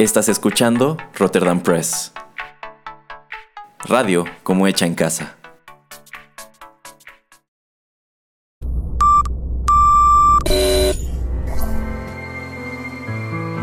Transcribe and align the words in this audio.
Estás 0.00 0.30
escuchando 0.30 0.96
Rotterdam 1.14 1.60
Press. 1.60 2.12
Radio 3.84 4.24
como 4.42 4.66
hecha 4.66 4.86
en 4.86 4.94
casa. 4.94 5.36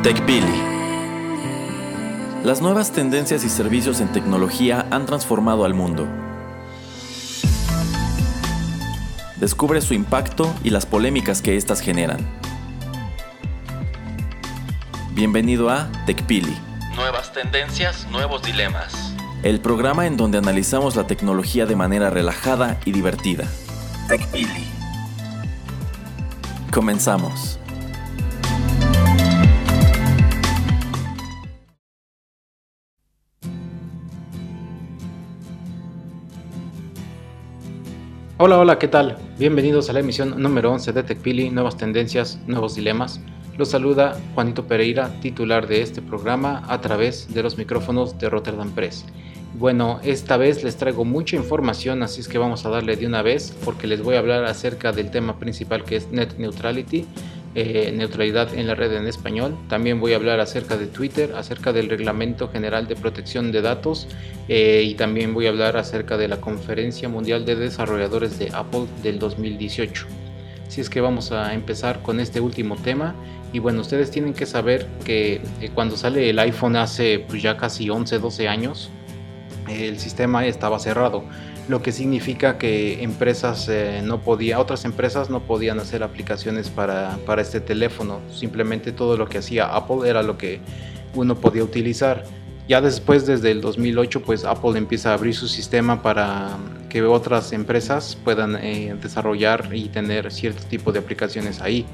TechPili. 0.03 0.45
Las 2.43 2.61
nuevas 2.61 2.91
tendencias 2.91 3.43
y 3.43 3.49
servicios 3.49 3.99
en 3.99 4.11
tecnología 4.11 4.85
han 4.91 5.07
transformado 5.07 5.65
al 5.65 5.73
mundo. 5.73 6.07
Descubre 9.37 9.81
su 9.81 9.95
impacto 9.95 10.53
y 10.63 10.69
las 10.69 10.85
polémicas 10.85 11.41
que 11.41 11.57
éstas 11.57 11.81
generan. 11.81 12.46
Bienvenido 15.17 15.71
a 15.71 15.91
TechPili. 16.05 16.55
Nuevas 16.95 17.33
tendencias, 17.33 18.07
nuevos 18.11 18.43
dilemas. 18.43 19.15
El 19.41 19.59
programa 19.59 20.05
en 20.05 20.15
donde 20.15 20.37
analizamos 20.37 20.95
la 20.95 21.07
tecnología 21.07 21.65
de 21.65 21.75
manera 21.75 22.11
relajada 22.11 22.79
y 22.85 22.91
divertida. 22.91 23.45
TechPili. 24.07 24.63
Comenzamos. 26.71 27.59
Hola, 38.37 38.59
hola, 38.59 38.77
¿qué 38.77 38.87
tal? 38.87 39.17
Bienvenidos 39.39 39.89
a 39.89 39.93
la 39.93 40.01
emisión 40.01 40.39
número 40.39 40.71
11 40.73 40.93
de 40.93 41.01
TechPili, 41.01 41.49
Nuevas 41.49 41.75
Tendencias, 41.75 42.37
Nuevos 42.45 42.75
Dilemas. 42.75 43.19
Los 43.57 43.69
saluda 43.69 44.15
Juanito 44.35 44.67
Pereira, 44.67 45.09
titular 45.19 45.67
de 45.67 45.81
este 45.81 46.03
programa, 46.03 46.63
a 46.67 46.79
través 46.79 47.33
de 47.33 47.41
los 47.41 47.57
micrófonos 47.57 48.19
de 48.19 48.29
Rotterdam 48.29 48.69
Press. 48.69 49.03
Bueno, 49.57 49.99
esta 50.03 50.37
vez 50.37 50.63
les 50.63 50.77
traigo 50.77 51.05
mucha 51.05 51.35
información, 51.35 52.03
así 52.03 52.21
es 52.21 52.27
que 52.27 52.37
vamos 52.37 52.67
a 52.67 52.69
darle 52.69 52.95
de 52.95 53.07
una 53.07 53.23
vez, 53.23 53.57
porque 53.65 53.87
les 53.87 54.03
voy 54.03 54.13
a 54.13 54.19
hablar 54.19 54.45
acerca 54.45 54.91
del 54.91 55.09
tema 55.09 55.39
principal 55.39 55.83
que 55.83 55.95
es 55.95 56.11
Net 56.11 56.37
Neutrality, 56.37 57.07
eh, 57.55 57.91
neutralidad 57.95 58.53
en 58.53 58.67
la 58.67 58.75
red 58.75 58.93
en 58.93 59.07
español. 59.07 59.57
También 59.67 59.99
voy 59.99 60.13
a 60.13 60.17
hablar 60.17 60.39
acerca 60.39 60.77
de 60.77 60.85
Twitter, 60.85 61.33
acerca 61.35 61.73
del 61.73 61.89
Reglamento 61.89 62.49
General 62.49 62.87
de 62.87 62.95
Protección 62.95 63.51
de 63.51 63.63
Datos 63.63 64.07
eh, 64.47 64.83
y 64.85 64.93
también 64.93 65.33
voy 65.33 65.47
a 65.47 65.49
hablar 65.49 65.77
acerca 65.77 66.15
de 66.15 66.27
la 66.27 66.39
Conferencia 66.39 67.09
Mundial 67.09 67.43
de 67.43 67.55
Desarrolladores 67.55 68.37
de 68.37 68.51
Apple 68.53 68.85
del 69.01 69.17
2018. 69.17 70.26
Así 70.67 70.81
es 70.81 70.89
que 70.89 71.01
vamos 71.01 71.31
a 71.31 71.53
empezar 71.53 72.01
con 72.01 72.19
este 72.19 72.41
último 72.41 72.75
tema. 72.75 73.15
Y 73.53 73.59
bueno, 73.59 73.81
ustedes 73.81 74.11
tienen 74.11 74.33
que 74.33 74.45
saber 74.45 74.87
que 75.05 75.41
eh, 75.61 75.69
cuando 75.73 75.95
sale 75.95 76.29
el 76.29 76.39
iPhone 76.39 76.75
hace 76.75 77.19
pues, 77.27 77.41
ya 77.41 77.55
casi 77.57 77.89
11, 77.89 78.19
12 78.19 78.47
años, 78.47 78.89
el 79.69 79.99
sistema 79.99 80.45
estaba 80.45 80.79
cerrado 80.79 81.23
lo 81.67 81.81
que 81.81 81.91
significa 81.91 82.57
que 82.57 83.03
empresas 83.03 83.67
eh, 83.69 84.01
no 84.03 84.21
podía, 84.21 84.59
otras 84.59 84.85
empresas 84.85 85.29
no 85.29 85.41
podían 85.41 85.79
hacer 85.79 86.01
aplicaciones 86.01 86.69
para, 86.69 87.17
para, 87.25 87.41
este 87.41 87.59
teléfono. 87.59 88.21
Simplemente 88.33 88.91
todo 88.91 89.17
lo 89.17 89.27
que 89.27 89.39
hacía 89.39 89.65
Apple 89.65 90.09
era 90.09 90.23
lo 90.23 90.37
que 90.37 90.61
uno 91.13 91.35
podía 91.35 91.63
utilizar. 91.63 92.23
Ya 92.67 92.81
después, 92.81 93.25
desde 93.25 93.51
el 93.51 93.61
2008, 93.61 94.23
pues 94.23 94.43
Apple 94.43 94.77
empieza 94.77 95.11
a 95.11 95.13
abrir 95.13 95.33
su 95.33 95.47
sistema 95.47 96.01
para 96.01 96.57
que 96.89 97.01
otras 97.03 97.53
empresas 97.53 98.17
puedan 98.21 98.57
eh, 98.57 98.95
desarrollar 99.01 99.69
y 99.73 99.87
tener 99.89 100.31
cierto 100.31 100.63
tipo 100.63 100.91
de 100.91 100.99
aplicaciones 100.99 101.61
ahí. 101.61 101.85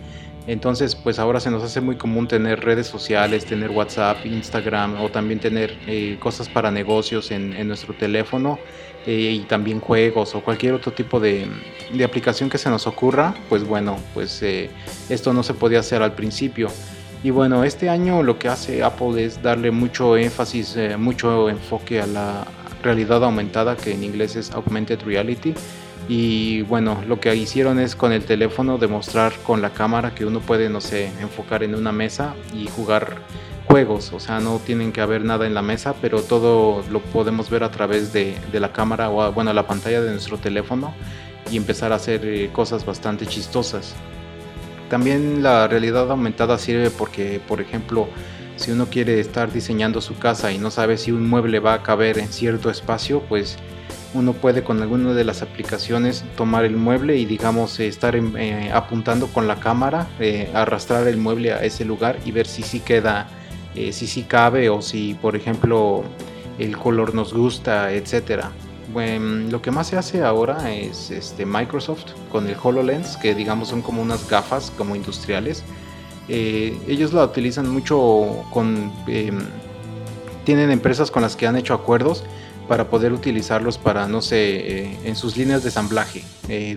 Entonces, 0.46 0.96
pues 0.96 1.20
ahora 1.20 1.40
se 1.40 1.50
nos 1.52 1.64
hace 1.64 1.80
muy 1.80 1.96
común 1.96 2.28
tener 2.28 2.60
redes 2.66 2.88
sociales, 2.88 3.46
tener 3.46 3.70
WhatsApp, 3.70 4.26
Instagram 4.26 5.02
o 5.02 5.10
también 5.10 5.40
tener 5.40 5.78
eh, 5.88 6.18
cosas 6.20 6.50
para 6.50 6.70
negocios 6.70 7.32
en, 7.32 7.54
en 7.54 7.68
nuestro 7.68 7.94
teléfono 7.94 8.60
eh, 9.06 9.36
y 9.36 9.40
también 9.42 9.82
juegos 9.82 10.34
o 10.34 10.42
cualquier 10.42 10.74
otro 10.74 10.94
tipo 10.94 11.20
de, 11.20 11.46
de, 11.94 12.04
aplicación 12.06 12.50
que 12.50 12.58
se 12.58 12.70
nos 12.70 12.88
ocurra, 12.88 13.34
pues 13.50 13.66
bueno, 13.66 13.98
pues 14.14 14.42
eh, 14.44 14.70
esto 15.10 15.34
no 15.34 15.44
se 15.44 15.54
podía 15.54 15.80
hacer 15.80 16.02
al 16.02 16.14
principio. 16.14 16.70
Y 17.24 17.30
bueno, 17.30 17.64
este 17.64 17.90
año 17.90 18.22
lo 18.22 18.38
que 18.38 18.50
hace 18.50 18.84
Apple 18.84 19.24
es 19.24 19.42
darle 19.42 19.72
mucho 19.72 20.18
énfasis, 20.18 20.76
eh, 20.76 20.98
mucho 20.98 21.50
enfoque 21.50 22.02
a 22.02 22.06
la 22.06 22.46
realidad 22.84 23.24
aumentada, 23.24 23.78
que 23.78 23.94
en 23.94 24.04
inglés 24.04 24.36
es 24.36 24.52
Augmented 24.52 25.02
Reality. 25.04 25.54
Y 26.10 26.64
bueno, 26.64 27.02
lo 27.08 27.22
que 27.22 27.34
hicieron 27.34 27.80
es 27.80 27.96
con 27.96 28.12
el 28.12 28.26
teléfono 28.26 28.78
demostrar 28.78 29.32
con 29.46 29.62
la 29.62 29.70
cámara 29.70 30.14
que 30.14 30.26
uno 30.26 30.42
puede, 30.42 30.70
no 30.70 30.82
sé, 30.82 31.12
enfocar 31.22 31.64
en 31.64 31.76
una 31.76 31.94
mesa 31.94 32.36
y 32.54 32.68
jugar 32.68 33.22
juegos, 33.68 34.12
o 34.12 34.20
sea, 34.20 34.42
no 34.42 34.60
tienen 34.60 34.92
que 34.92 35.00
haber 35.00 35.24
nada 35.24 35.48
en 35.48 35.54
la 35.54 35.62
mesa, 35.62 35.96
pero 36.02 36.22
todo 36.22 36.84
lo 36.92 37.00
podemos 37.00 37.50
ver 37.50 37.64
a 37.64 37.72
través 37.72 38.12
de, 38.12 38.36
la 38.52 38.74
cámara 38.74 39.10
o, 39.10 39.32
bueno, 39.32 39.54
la 39.54 39.66
pantalla 39.66 40.02
de 40.02 40.12
nuestro 40.12 40.38
teléfono 40.38 40.94
y 41.50 41.56
empezar 41.56 41.94
a 41.94 41.96
hacer 41.96 42.26
eh, 42.26 42.50
cosas 42.52 42.86
bastante 42.86 43.26
chistosas. 43.26 43.96
También 44.94 45.42
la 45.42 45.68
realidad 45.68 46.12
aumentada 46.12 46.60
sirve 46.60 46.92
porque, 46.92 47.42
por 47.48 47.60
ejemplo, 47.60 48.08
si 48.58 48.70
uno 48.70 48.86
quiere 48.92 49.20
estar 49.20 49.52
diseñando 49.52 50.02
su 50.02 50.20
casa 50.20 50.52
y 50.52 50.60
no 50.60 50.70
sabe 50.70 51.00
si 51.00 51.12
un 51.12 51.28
mueble 51.28 51.60
va 51.60 51.74
a 51.74 51.82
caber 51.82 52.20
en 52.20 52.28
cierto 52.28 52.70
espacio, 52.70 53.24
pues 53.28 53.58
uno 54.14 54.34
puede 54.34 54.64
con 54.64 54.84
alguna 54.84 55.16
de 55.16 55.24
las 55.24 55.42
aplicaciones 55.42 56.24
tomar 56.38 56.64
el 56.64 56.78
mueble 56.78 57.18
y 57.18 57.26
digamos 57.26 57.80
estar 57.80 58.16
eh, 58.16 58.70
apuntando 58.72 59.26
con 59.26 59.48
la 59.48 59.60
cámara, 59.60 60.08
eh, 60.20 60.52
arrastrar 60.54 61.08
el 61.08 61.18
mueble 61.18 61.54
a 61.54 61.64
ese 61.64 61.86
lugar 61.86 62.20
y 62.24 62.32
ver 62.32 62.46
si 62.46 62.62
sí 62.62 62.80
queda 62.80 63.26
eh, 63.74 63.94
si 63.94 64.06
sí 64.06 64.22
cabe 64.22 64.70
o 64.70 64.84
si 64.84 65.16
por 65.16 65.36
ejemplo 65.36 66.04
el 66.60 66.78
color 66.78 67.16
nos 67.16 67.34
gusta, 67.34 67.92
etcétera. 67.92 68.52
Bueno, 68.92 69.50
lo 69.50 69.62
que 69.62 69.72
más 69.72 69.88
se 69.88 69.98
hace 69.98 70.24
ahora 70.24 70.72
es 70.74 71.10
este, 71.10 71.46
Microsoft 71.46 72.12
con 72.32 72.48
el 72.48 72.56
HoloLens, 72.62 73.18
que 73.18 73.34
digamos 73.34 73.70
son 73.70 73.82
como 73.82 74.02
unas 74.02 74.30
gafas 74.30 74.72
como 74.78 74.96
industriales. 74.96 75.64
Eh, 76.28 76.78
ellos 76.88 77.14
la 77.14 77.24
utilizan 77.24 77.70
mucho 77.70 78.46
con... 78.52 78.92
Em, 79.08 79.40
tienen 80.46 80.72
empresas 80.72 81.10
con 81.10 81.22
las 81.22 81.38
que 81.38 81.48
han 81.48 81.56
hecho 81.56 81.74
acuerdos 81.74 82.24
para 82.68 82.90
poder 82.90 83.14
utilizarlos 83.14 83.78
para, 83.78 84.08
no 84.08 84.22
sé, 84.22 84.82
eh, 84.84 84.98
en 85.06 85.16
sus 85.16 85.38
líneas 85.38 85.64
de 85.64 85.70
ensamblaje. 85.70 86.24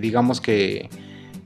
digamos 0.00 0.40
que 0.40 0.88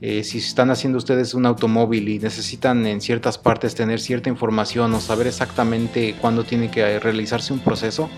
eh, 0.03 0.23
si 0.23 0.39
están 0.39 0.71
haciendo 0.71 0.97
ustedes 0.97 1.35
un 1.35 1.45
automóvil 1.45 2.09
y 2.09 2.17
necesitan 2.17 2.87
en 2.87 3.01
ciertas 3.01 3.37
partes 3.37 3.75
tener 3.75 3.99
cierta 3.99 4.29
información 4.29 4.91
o 4.95 4.99
saber 4.99 5.27
exactamente 5.27 6.15
cuándo 6.19 6.43
tiene 6.43 6.71
que 6.71 6.99
realizarse 6.99 7.53
un 7.53 7.59
proceso, 7.59 8.09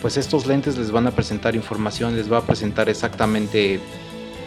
pues 0.00 0.16
estos 0.16 0.46
lentes 0.46 0.76
les 0.78 0.90
van 0.90 1.06
a 1.06 1.10
presentar 1.10 1.54
información, 1.56 2.16
les 2.16 2.30
va 2.30 2.38
a 2.38 2.42
presentar 2.42 2.88
exactamente 2.88 3.80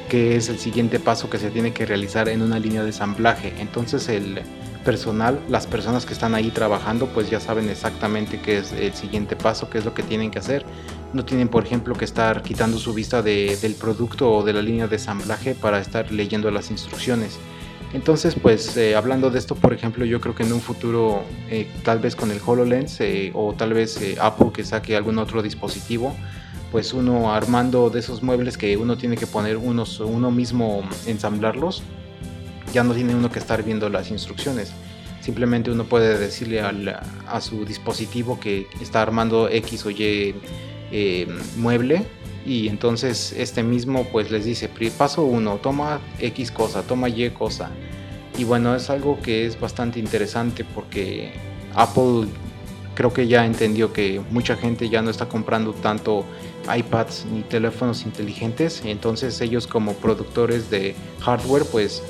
qué 0.10 0.36
es 0.36 0.50
el 0.50 0.60
siguiente 0.60 1.00
paso 1.00 1.30
que 1.30 1.38
se 1.38 1.50
tiene 1.50 1.74
que 1.74 1.86
realizar 1.86 2.30
en 2.30 2.42
una 2.42 2.60
línea 2.60 2.82
de 2.82 2.88
ensamblaje. 2.88 3.54
Entonces 3.60 4.08
el 4.10 4.42
personal, 4.84 5.40
las 5.50 5.68
personas 5.68 6.06
que 6.06 6.14
están 6.14 6.36
ahí 6.36 6.50
trabajando, 6.50 7.08
pues 7.08 7.30
ya 7.30 7.40
saben 7.40 7.70
exactamente 7.70 8.40
qué 8.42 8.58
es 8.60 8.72
el 8.72 8.94
siguiente 8.94 9.36
paso, 9.36 9.70
qué 9.70 9.78
es 9.78 9.86
lo 9.86 9.94
que 9.94 10.04
tienen 10.04 10.32
que 10.32 10.40
hacer 10.40 10.66
no 11.14 11.26
tienen, 11.26 11.50
por 11.50 11.66
ejemplo, 11.66 11.96
que 11.96 12.06
estar 12.06 12.42
quitando 12.42 12.78
su 12.78 12.94
vista 12.94 13.22
del 13.22 13.76
producto 13.76 14.32
o 14.32 14.44
de 14.44 14.54
la 14.54 14.62
línea 14.62 14.88
de 14.88 14.96
ensamblaje 14.96 15.56
para 15.56 15.80
estar 15.80 16.12
leyendo 16.12 16.50
las 16.52 16.72
instrucciones. 16.72 17.38
Entonces, 17.94 18.36
pues 18.42 18.78
eh, 18.78 18.96
hablando 18.96 19.30
de 19.30 19.40
esto, 19.40 19.56
por 19.56 19.74
ejemplo, 19.74 20.06
yo 20.06 20.22
creo 20.22 20.34
que 20.34 20.44
en 20.44 20.54
un 20.54 20.62
futuro, 20.62 21.24
eh, 21.50 21.68
tal 21.84 22.00
vez 22.00 22.16
con 22.16 22.32
el 22.32 22.40
HoloLens 22.46 23.02
eh, 23.02 23.32
o 23.34 23.54
tal 23.54 23.74
vez 23.74 24.00
Apple 24.22 24.52
que 24.54 24.64
saque 24.64 24.96
algún 24.96 25.18
otro 25.18 25.42
dispositivo, 25.42 26.16
pues 26.72 26.94
uno 26.94 27.34
armando 27.34 27.90
de 27.90 28.00
esos 28.00 28.24
muebles 28.24 28.58
que 28.58 28.78
uno 28.78 28.98
tiene 28.98 29.18
que 29.18 29.28
poner 29.28 29.58
unos, 29.58 30.00
uno 30.00 30.32
mismo 30.32 30.84
ensamblarlos, 31.06 31.84
ya 32.74 32.86
no 32.86 32.94
tiene 32.94 33.14
uno 33.14 33.30
que 33.30 33.40
estar 33.40 33.62
viendo 33.62 33.90
las 33.90 34.10
instrucciones. 34.10 34.72
Simplemente 35.20 35.70
uno 35.70 35.84
puede 35.84 36.18
decirle 36.18 36.62
a 36.62 37.42
su 37.42 37.66
dispositivo 37.66 38.40
que 38.40 38.68
está 38.80 39.02
armando 39.02 39.50
X 39.50 39.86
o 39.86 39.92
Y 39.92 40.34
mueble 41.58 42.06
y 42.46 42.68
entonces 42.68 43.34
este 43.38 43.64
mismo 43.64 44.06
pues 44.12 44.32
les 44.32 44.46
dice 44.46 44.70
paso 44.98 45.24
1 45.24 45.58
toma 45.58 46.00
X 46.20 46.52
cosa 46.52 46.82
toma 46.82 47.08
Y 47.10 47.30
cosa 47.30 47.70
y 48.38 48.44
bueno 48.44 48.76
es 48.76 48.90
algo 48.90 49.20
que 49.22 49.46
es 49.46 49.60
bastante 49.60 50.00
interesante 50.00 50.66
porque 50.66 51.34
Apple 51.76 52.28
creo 52.96 53.14
que 53.14 53.28
ya 53.28 53.46
entendió 53.46 53.94
que 53.94 54.22
mucha 54.32 54.56
gente 54.56 54.90
ya 54.90 55.02
no 55.02 55.10
está 55.10 55.28
comprando 55.28 55.74
tanto 55.74 56.26
iPads 56.74 57.26
ni 57.32 57.42
teléfonos 57.42 58.04
inteligentes. 58.04 58.82
Entonces 58.86 59.40
ellos 59.42 59.68
como 59.68 59.94
productores 59.94 60.70
de 60.70 60.96
hardware 61.22 61.66
pues 61.66 62.04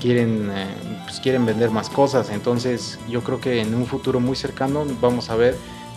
quieren 0.00 0.50
eh, 0.52 0.66
pues 1.04 1.20
quieren 1.20 1.46
vender 1.46 1.70
más 1.70 1.90
cosas. 1.90 2.30
Entonces 2.30 2.98
yo 3.08 3.22
creo 3.22 3.40
que 3.40 3.60
en 3.60 3.74
un 3.74 3.86
futuro 3.86 4.20
muy 4.20 4.36
cercano 4.36 4.84
vamos 5.00 5.30
a 5.30 5.36
ver 5.36 5.56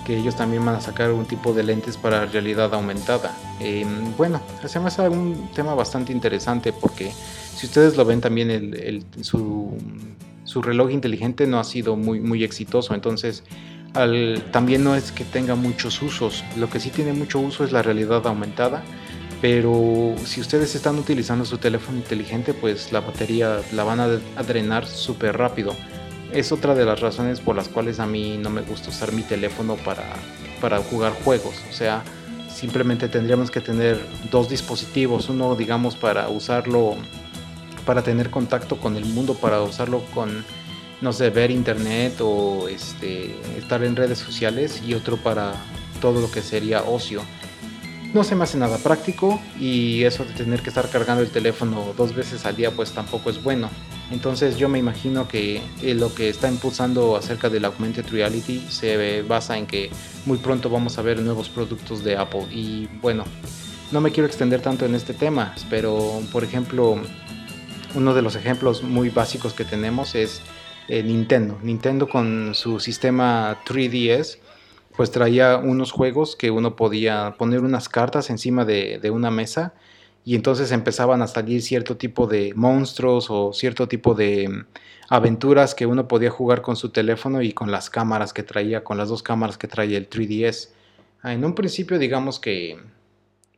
que 0.10 0.18
ellos 0.18 0.36
también 0.36 0.66
van 0.66 0.74
a 0.74 0.82
sacar 0.82 1.12
un 1.12 1.26
tipo 1.26 1.54
de 1.54 1.62
lentes 1.62 1.96
para 1.96 2.26
realidad 2.26 2.74
aumentada. 2.74 3.38
Em, 3.60 4.12
bueno, 4.18 4.42
se 4.66 4.80
me 4.80 4.88
hace 4.88 5.08
un 5.08 5.52
tema 5.54 5.76
bastante 5.76 6.12
interesante 6.12 6.74
porque 6.74 7.12
si 7.56 7.68
ustedes 7.68 7.96
lo 7.96 8.06
ven 8.06 8.20
también 8.20 8.50
el, 8.50 9.06
su, 9.22 9.78
su, 10.46 10.64
reloj 10.64 10.90
inteligente 10.90 11.46
no 11.46 11.60
ha 11.60 11.64
sido 11.64 11.96
muy, 11.96 12.20
muy 12.22 12.44
exitoso, 12.44 12.96
entonces 12.96 13.44
también 14.52 14.84
no 14.84 14.96
es 14.96 15.12
que 15.12 15.26
tenga 15.26 15.54
muchos 15.54 16.02
usos. 16.02 16.44
Lo 16.58 16.72
que 16.72 16.80
sí 16.80 16.90
tiene 16.90 17.14
mucho 17.14 17.38
uso 17.40 17.64
es 17.64 17.72
la 17.72 17.84
realidad 17.84 18.26
aumentada. 18.26 18.82
Pero 19.44 20.16
si 20.26 20.42
ustedes 20.42 20.74
están 20.74 20.98
utilizando 20.98 21.46
su 21.46 21.60
teléfono 21.60 22.00
inteligente, 22.00 22.56
pues 22.56 22.92
la 22.92 23.02
batería 23.02 23.62
la 23.74 23.84
van 23.84 24.00
a, 24.00 24.44
drenar 24.44 24.88
súper 24.88 25.38
rápido. 25.38 25.76
Es 26.32 26.52
otra 26.52 26.76
de 26.76 26.86
las 26.86 27.00
razones 27.00 27.40
por 27.40 27.56
las 27.56 27.70
cuales 27.70 28.00
a 28.00 28.06
mí 28.06 28.38
no 28.38 28.50
me 28.50 28.62
gusta 28.62 28.90
usar 28.90 29.12
mi 29.12 29.24
teléfono 29.24 29.76
para, 29.76 30.06
para 30.62 30.78
jugar 30.80 31.14
juegos. 31.24 31.56
O 31.70 31.74
sea, 31.74 32.04
simplemente 32.54 33.08
tendríamos 33.08 33.50
que 33.50 33.62
tener 33.62 34.00
dos 34.32 34.50
dispositivos. 34.50 35.30
Uno, 35.30 35.56
digamos, 35.56 35.96
para 35.96 36.30
usarlo, 36.30 36.96
para 37.86 38.04
tener 38.04 38.30
contacto 38.30 38.78
con 38.78 38.96
el 38.96 39.06
mundo, 39.06 39.34
para 39.34 39.62
usarlo 39.62 40.04
con 40.14 40.46
no 41.02 41.14
sé, 41.14 41.30
ver 41.30 41.52
internet 41.52 42.20
o 42.22 42.68
este, 42.68 43.36
estar 43.58 43.84
en 43.84 43.96
redes 43.96 44.20
sociales 44.20 44.82
y 44.86 44.94
otro 44.94 45.18
para 45.18 45.54
todo 46.02 46.20
lo 46.20 46.30
que 46.30 46.42
sería 46.42 46.84
ocio. 46.84 47.22
No 48.14 48.24
se 48.24 48.36
me 48.36 48.44
hace 48.44 48.58
nada 48.58 48.78
práctico 48.78 49.40
y 49.60 50.04
eso 50.04 50.26
de 50.26 50.34
tener 50.34 50.62
que 50.62 50.70
estar 50.70 50.90
cargando 50.90 51.22
el 51.22 51.30
teléfono 51.30 51.94
dos 51.96 52.16
veces 52.16 52.46
al 52.46 52.56
día 52.56 52.72
pues 52.72 52.92
tampoco 52.92 53.30
es 53.30 53.42
bueno. 53.42 53.70
Entonces 54.12 54.58
yo 54.58 54.70
me 54.70 54.80
imagino 54.80 55.28
que 55.28 55.62
eh, 55.82 55.94
lo 55.94 56.14
que 56.14 56.30
está 56.30 56.50
impulsando 56.50 57.16
acerca 57.16 57.50
del 57.50 57.66
augmented 57.66 58.08
reality 58.10 58.66
se 58.70 59.22
basa 59.22 59.58
en 59.58 59.68
que 59.68 59.90
muy 60.26 60.38
pronto 60.38 60.70
vamos 60.70 60.98
a 60.98 61.02
ver 61.02 61.22
nuevos 61.22 61.50
productos 61.50 62.04
de 62.04 62.18
Apple 62.18 62.48
y 62.52 62.88
bueno, 63.02 63.24
no 63.92 64.02
me 64.02 64.12
quiero 64.12 64.28
extender 64.28 64.62
tanto 64.62 64.86
en 64.86 64.96
este 64.96 65.14
tema, 65.14 65.54
pero 65.70 66.22
por 66.32 66.44
ejemplo, 66.44 66.98
uno 67.96 68.14
de 68.14 68.22
los 68.22 68.36
ejemplos 68.36 68.84
muy 68.84 69.10
básicos 69.10 69.54
que 69.54 69.66
tenemos 69.66 70.16
es 70.16 70.42
eh, 70.88 71.04
Nintendo. 71.04 71.60
Nintendo 71.62 72.08
con 72.10 72.56
su 72.56 72.80
sistema 72.80 73.60
3DS 73.66 74.40
pues 75.00 75.12
traía 75.12 75.56
unos 75.56 75.94
juegos 75.94 76.36
que 76.36 76.52
uno 76.52 76.76
podía 76.76 77.36
poner 77.38 77.62
unas 77.62 77.88
cartas 77.88 78.30
encima 78.30 78.66
de, 78.66 79.00
una 79.14 79.32
mesa 79.32 79.74
y 80.26 80.36
entonces 80.36 80.72
empezaban 80.72 81.22
a 81.22 81.28
salir 81.28 81.62
cierto 81.62 81.98
tipo 81.98 82.28
de 82.28 82.54
monstruos 82.56 83.28
o 83.30 83.54
cierto 83.54 83.88
tipo 83.88 84.14
de 84.14 84.48
mm, 84.50 84.66
aventuras 85.10 85.74
que 85.74 85.86
uno 85.86 86.08
podía 86.08 86.30
jugar 86.30 86.62
con 86.62 86.76
su 86.76 86.90
teléfono 86.90 87.42
y 87.42 87.54
con 87.54 87.72
las 87.72 87.90
cámaras 87.90 88.34
que 88.34 88.44
traía, 88.44 88.84
con 88.84 88.98
las 88.98 89.10
dos 89.10 89.24
cámaras 89.24 89.58
que 89.58 89.68
traía 89.68 89.98
el 89.98 90.10
3DS. 90.10 90.70
Ah, 91.22 91.34
en 91.34 91.44
un 91.44 91.56
principio 91.56 91.98
digamos 91.98 92.40
que 92.40 92.78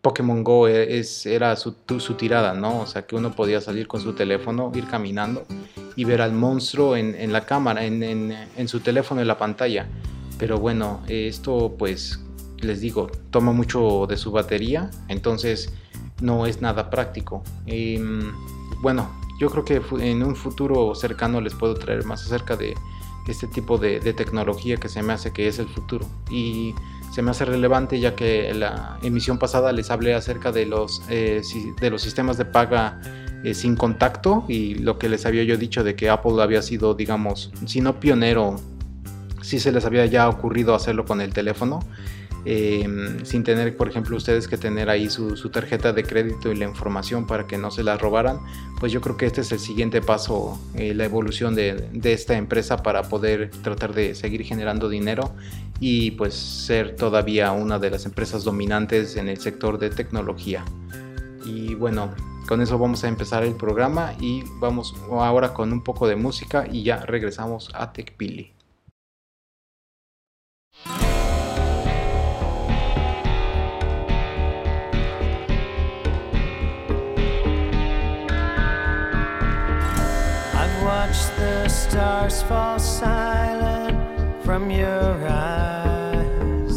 Pokémon 0.02 0.44
Go 0.44 0.68
e, 0.68 1.00
es, 1.00 1.26
era 1.26 1.56
su, 1.56 1.74
tirada, 2.18 2.54
¿no? 2.54 2.82
O 2.82 2.88
sea, 2.88 3.06
que 3.06 3.16
uno 3.16 3.36
podía 3.36 3.62
salir 3.62 3.88
con 3.88 4.02
su 4.02 4.14
teléfono, 4.14 4.72
ir 4.74 4.88
caminando 4.88 5.46
y 5.96 6.06
ver 6.06 6.22
al 6.22 6.34
monstruo 6.34 6.96
en, 6.96 7.32
la 7.32 7.46
cámara, 7.46 7.86
en, 7.86 8.02
en, 8.02 8.68
su 8.68 8.80
teléfono, 8.80 9.22
en 9.22 9.28
la 9.28 9.38
pantalla. 9.38 9.88
Pero 10.40 10.58
bueno, 10.58 11.02
esto 11.08 11.76
pues 11.78 12.20
les 12.62 12.82
digo, 12.82 13.12
toma 13.30 13.52
mucho 13.52 14.06
de 14.08 14.18
su 14.18 14.32
batería, 14.32 14.90
entonces 15.08 15.74
no 16.22 16.46
es 16.46 16.62
nada 16.62 16.90
práctico. 16.90 17.44
Em, 17.66 18.32
bueno, 18.82 19.10
yo 19.40 19.50
creo 19.50 19.66
que 19.66 19.82
en 20.00 20.24
un 20.24 20.36
futuro 20.36 20.94
cercano 20.96 21.42
les 21.42 21.54
puedo 21.54 21.74
traer 21.76 22.06
más 22.06 22.24
acerca 22.26 22.56
de 22.56 22.76
este 23.28 23.48
tipo 23.48 23.78
de, 23.78 24.00
de 24.00 24.14
tecnología 24.14 24.78
que 24.78 24.90
se 24.90 25.02
me 25.04 25.14
hace 25.14 25.32
que 25.32 25.48
es 25.48 25.60
el 25.60 25.68
futuro. 25.68 26.06
Y 26.30 26.74
se 27.12 27.22
me 27.22 27.32
hace 27.32 27.44
relevante 27.44 28.00
ya 28.00 28.16
que 28.16 28.54
la 28.54 28.98
emisión 29.04 29.38
pasada 29.38 29.74
les 29.74 29.92
hablé 29.92 30.14
acerca 30.14 30.52
de 30.52 30.66
los, 30.66 31.04
eh, 31.10 31.42
de 31.80 31.90
los 31.90 32.02
sistemas 32.02 32.38
de 32.38 32.46
paga 32.46 33.02
eh, 33.44 33.54
sin 33.54 33.76
contacto 33.76 34.46
y 34.48 34.76
lo 34.76 34.98
que 34.98 35.10
les 35.10 35.26
había 35.26 35.44
yo 35.44 35.58
dicho 35.58 35.84
de 35.84 35.96
que 35.96 36.10
Apple 36.10 36.42
había 36.42 36.62
sido, 36.62 36.94
digamos, 36.94 37.52
si 37.66 37.82
no 37.82 38.00
pionero, 38.00 38.56
si 39.42 39.60
se 39.60 39.74
les 39.74 39.84
había 39.84 40.06
ya 40.06 40.30
ocurrido 40.30 40.74
hacerlo 40.74 41.04
con 41.04 41.20
el 41.20 41.34
teléfono. 41.34 41.82
Em, 42.44 43.24
sin 43.24 43.44
tener, 43.44 43.78
por 43.78 43.88
ejemplo, 43.88 44.18
ustedes 44.18 44.48
que 44.48 44.58
tener 44.58 44.90
ahí 44.90 45.10
su, 45.10 45.36
tarjeta 45.50 45.94
de 45.94 46.04
crédito 46.04 46.52
y 46.52 46.56
la 46.56 46.66
información 46.66 47.28
para 47.28 47.46
que 47.46 47.58
no 47.58 47.70
se 47.70 47.84
la 47.84 47.98
robaran, 47.98 48.40
pues 48.80 48.92
yo 48.92 49.00
creo 49.00 49.16
que 49.16 49.28
este 49.28 49.42
es 49.42 49.52
el 49.52 49.60
siguiente 49.60 50.02
paso, 50.02 50.60
eh, 50.74 50.96
la 50.96 51.06
evolución 51.06 51.54
de, 51.54 51.90
de, 51.92 52.14
esta 52.14 52.36
empresa 52.38 52.82
para 52.82 53.04
poder 53.04 53.52
tratar 53.62 53.94
de 53.94 54.16
seguir 54.16 54.44
generando 54.44 54.90
dinero 54.90 55.32
y 55.80 56.12
pues 56.12 56.34
ser 56.34 56.96
todavía 56.96 57.52
una 57.52 57.78
de 57.78 57.92
las 57.92 58.06
empresas 58.06 58.44
dominantes 58.44 59.18
en 59.18 59.30
el 59.30 59.38
sector 59.38 59.78
de 59.78 59.92
tecnología. 59.92 60.66
Y 61.46 61.76
bueno, 61.76 62.12
con 62.48 62.62
eso 62.62 62.78
vamos 62.80 63.04
a 63.04 63.08
empezar 63.08 63.44
el 63.44 63.54
programa 63.54 64.14
y 64.20 64.44
vamos 64.60 64.96
ahora 65.12 65.54
con 65.54 65.72
un 65.72 65.84
poco 65.84 66.08
de 66.08 66.16
música 66.16 66.68
y 66.72 66.84
ya 66.84 67.06
regresamos 67.06 67.70
a 67.74 67.94
TechPili. 67.94 68.61
Stars 81.92 82.42
fall 82.44 82.80
silent 82.80 83.98
from 84.46 84.72
your 84.72 85.28
eyes. 85.28 86.76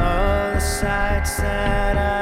All 0.00 0.54
the 0.54 0.60
sights 0.60 1.36
that 1.36 1.98
I 1.98 2.15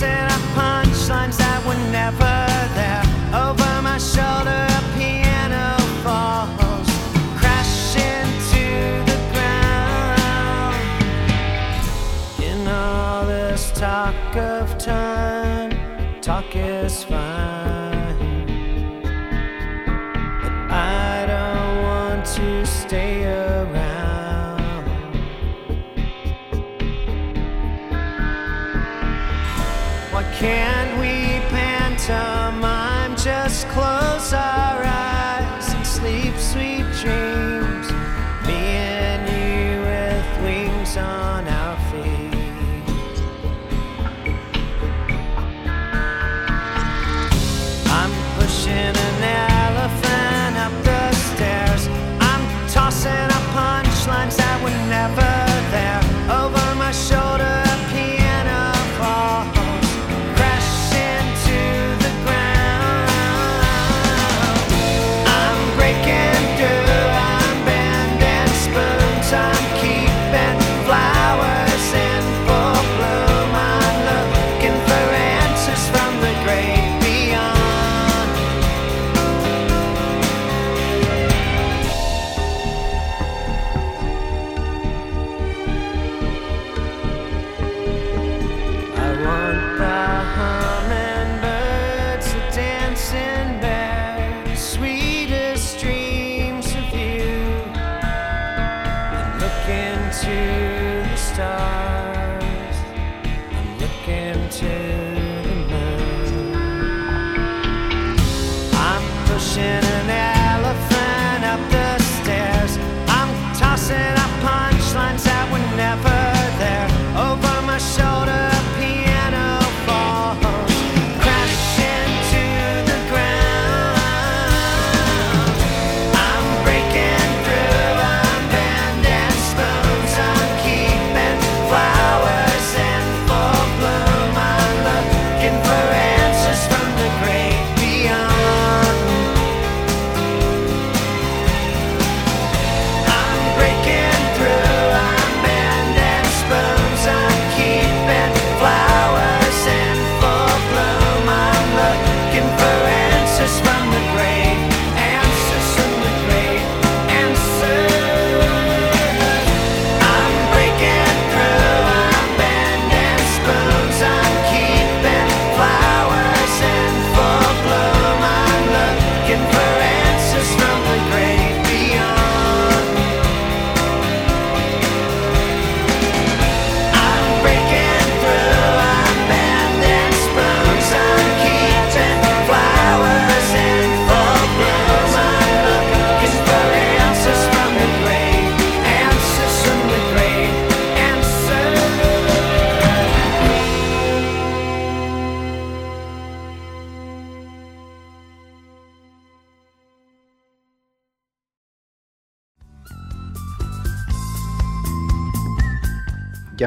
said 0.00 0.30
I 0.30 0.38
punched 0.54 1.08
lines 1.08 1.38
that 1.38 1.64
were 1.64 1.90
never 1.90 2.35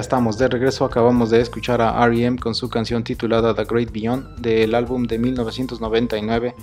estamos 0.09 0.39
de 0.39 0.47
regreso, 0.47 0.85
acabamos 0.85 1.29
de 1.29 1.39
escuchar 1.39 1.83
a 1.83 2.07
REM 2.07 2.35
con 2.35 2.55
su 2.55 2.67
canción 2.67 3.03
titulada 3.03 3.53
The 3.53 3.63
Great 3.65 3.91
Beyond 3.91 4.39
del 4.39 4.73
álbum 4.73 5.03
de 5.03 5.19
1999 5.19 6.55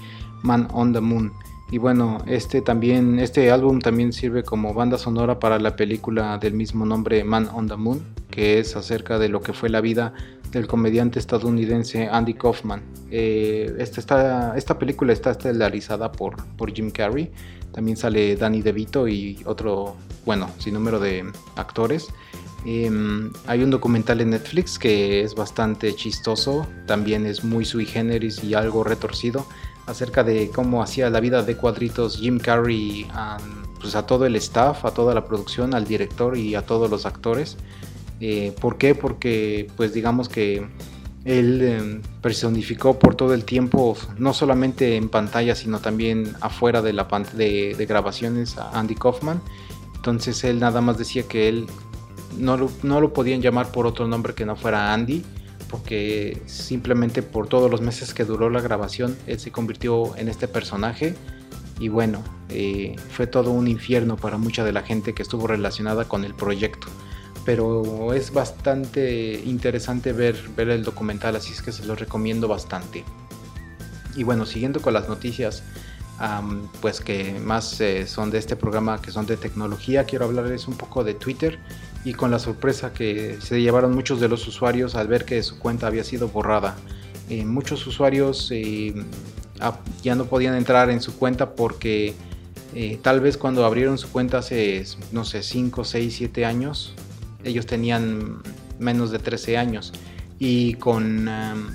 Man 0.43 0.67
on 0.73 0.93
the 0.93 1.01
Moon. 1.01 1.33
Y 1.71 1.79
bueno, 1.79 2.19
este 2.27 2.61
también 2.61 3.21
este 3.21 3.53
álbum 3.53 3.79
también 3.79 4.13
sirve 4.13 4.43
como 4.43 4.75
banda 4.75 4.99
sonora 4.99 5.39
para 5.39 5.61
la 5.61 5.77
película 5.77 6.39
del 6.39 6.55
mismo 6.55 6.85
nombre 6.85 7.23
Man 7.23 7.49
on 7.55 7.69
the 7.69 7.77
Moon, 7.77 8.03
que 8.33 8.59
es 8.59 8.75
acerca 8.75 9.17
de 9.21 9.29
lo 9.29 9.41
que 9.41 9.53
fue 9.53 9.69
la 9.69 9.81
vida 9.81 10.13
del 10.51 10.67
comediante 10.67 11.21
estadounidense 11.21 12.09
Andy 12.11 12.35
Kaufman. 12.35 12.83
Eh, 13.13 13.77
esta, 13.79 14.57
esta 14.57 14.77
película 14.77 15.13
está 15.13 15.31
estelarizada 15.31 16.11
por, 16.11 16.45
por 16.57 16.73
Jim 16.73 16.91
Carrey, 16.91 17.31
también 17.71 17.97
sale 17.97 18.35
Danny 18.35 18.61
DeVito 18.61 19.07
y 19.07 19.41
otro, 19.47 19.95
bueno, 20.25 20.51
sin 20.59 20.75
número 20.75 20.99
de 20.99 21.31
actores. 21.55 22.09
Em, 22.69 23.31
hay 23.47 23.63
un 23.63 23.71
documental 23.71 24.21
en 24.21 24.31
Netflix 24.31 24.77
que 24.77 25.21
es 25.21 25.37
bastante 25.37 25.95
chistoso, 25.95 26.67
también 26.87 27.25
es 27.25 27.45
muy 27.45 27.65
sui 27.65 27.87
generis 27.87 28.43
y 28.43 28.55
algo 28.55 28.83
retorcido, 28.83 29.47
acerca 29.87 30.25
de 30.25 30.51
cómo 30.51 30.83
hacía 30.83 31.09
la 31.09 31.21
vida 31.21 31.45
de 31.45 31.57
cuadritos 31.57 32.19
Jim 32.19 32.41
Carrey 32.41 33.07
a, 33.13 33.37
pues 33.81 33.95
a 33.95 34.05
todo 34.05 34.27
el 34.27 34.35
staff, 34.35 34.85
a 34.85 34.91
toda 34.91 35.15
la 35.15 35.27
producción, 35.27 35.75
al 35.75 35.85
director 35.85 36.37
y 36.37 36.57
a 36.57 36.63
todos 36.63 36.91
los 36.91 37.07
actores. 37.07 37.57
Eh, 38.19 38.53
¿Por 38.61 38.79
qué? 38.79 38.97
Porque 38.97 39.71
pues 39.77 39.95
digamos 39.95 40.29
que 40.29 40.67
él 41.25 41.63
em, 41.63 42.03
personificó 42.21 42.99
por 42.99 43.15
todo 43.15 43.33
el 43.33 43.45
tiempo, 43.45 43.97
no 44.19 44.35
solamente 44.35 44.97
en 44.97 45.09
pantalla, 45.09 45.55
sino 45.55 45.79
también 45.79 46.35
afuera 46.41 46.83
de 46.83 46.93
la 46.93 47.07
de, 47.35 47.77
de 47.79 47.87
grabaciones 47.87 48.59
a 48.59 48.77
Andy 48.77 48.97
Kaufman. 48.97 49.41
Entonces 49.95 50.43
él 50.43 50.59
nada 50.59 50.81
más 50.81 50.99
decía 50.99 51.23
que 51.29 51.49
él 51.49 51.67
no 52.37 52.57
lo, 52.57 53.13
podían 53.13 53.41
llamar 53.41 53.71
por 53.73 53.87
otro 53.87 54.07
nombre 54.07 54.35
que 54.35 54.47
no 54.47 54.57
fuera 54.57 54.93
Andy, 54.93 55.23
porque 55.71 56.43
simplemente 56.47 57.23
por 57.23 57.49
todos 57.49 57.71
los 57.71 57.81
meses 57.81 58.15
que 58.15 58.25
duró 58.25 58.51
la 58.51 58.61
grabación, 58.61 59.17
él 59.27 59.39
se 59.41 59.51
convirtió 59.51 60.17
en 60.17 60.29
este 60.29 60.49
personaje. 60.49 61.15
Y 61.79 61.89
bueno, 61.89 62.23
eh, 62.49 62.97
fue 63.11 63.27
todo 63.27 63.51
un 63.51 63.69
infierno 63.69 64.17
para 64.17 64.39
mucha 64.39 64.65
de 64.65 64.73
la 64.73 64.83
gente 64.83 65.13
que 65.13 65.23
estuvo 65.23 65.47
relacionada 65.47 66.07
con 66.07 66.25
el 66.25 66.35
proyecto. 66.35 66.87
Pero 67.45 68.13
es 68.13 68.33
bastante 68.33 69.41
interesante 69.45 70.13
ver, 70.13 70.37
ver 70.57 70.71
el 70.71 70.83
documental, 70.83 71.37
así 71.37 71.53
es 71.53 71.63
que 71.63 71.73
se 71.73 71.85
lo 71.85 71.95
recomiendo 71.95 72.49
bastante. 72.49 73.05
Y 74.17 74.25
bueno, 74.25 74.47
siguiendo 74.47 74.81
con 74.81 74.95
las 74.95 75.09
noticias, 75.09 75.63
pues 76.81 77.01
que 77.01 77.39
más 77.41 77.81
eh, 77.81 78.07
son 78.07 78.31
de 78.31 78.39
este 78.39 78.57
programa, 78.57 79.01
que 79.01 79.11
son 79.11 79.27
de 79.27 79.37
tecnología, 79.37 80.05
quiero 80.05 80.25
hablarles 80.25 80.67
un 80.67 80.77
poco 80.77 81.05
de 81.05 81.15
Twitter 81.15 81.59
y 82.07 82.15
con 82.15 82.31
la 82.31 82.39
sorpresa 82.39 82.93
que 82.93 83.37
se 83.41 83.61
llevaron 83.61 83.93
muchos 83.93 84.21
de 84.21 84.29
los 84.29 84.47
usuarios 84.47 84.95
al 84.95 85.09
ver 85.09 85.25
que 85.25 85.43
su 85.43 85.59
cuenta 85.59 85.89
había 85.89 86.05
sido 86.05 86.29
borrada. 86.29 86.77
Eh, 87.29 87.45
muchos 87.45 87.85
usuarios 87.85 88.49
eh, 88.53 88.95
ya 90.05 90.15
no 90.15 90.27
podían 90.27 90.55
entrar 90.55 90.89
en 90.91 91.01
su 91.01 91.19
cuenta 91.19 91.57
porque 91.57 92.15
eh, 92.77 93.01
tal 93.03 93.21
vez 93.21 93.37
cuando 93.37 93.67
abrieron 93.67 93.99
su 93.99 94.09
cuenta 94.13 94.39
hace, 94.39 94.85
no 95.11 95.25
sé, 95.25 95.43
5, 95.43 95.83
6, 95.83 96.15
7 96.17 96.45
años, 96.45 96.95
ellos 97.43 97.67
tenían 97.67 98.41
menos 98.79 99.11
de 99.11 99.19
13 99.19 99.57
años. 99.57 99.93
Y 100.39 100.75
con 100.75 101.25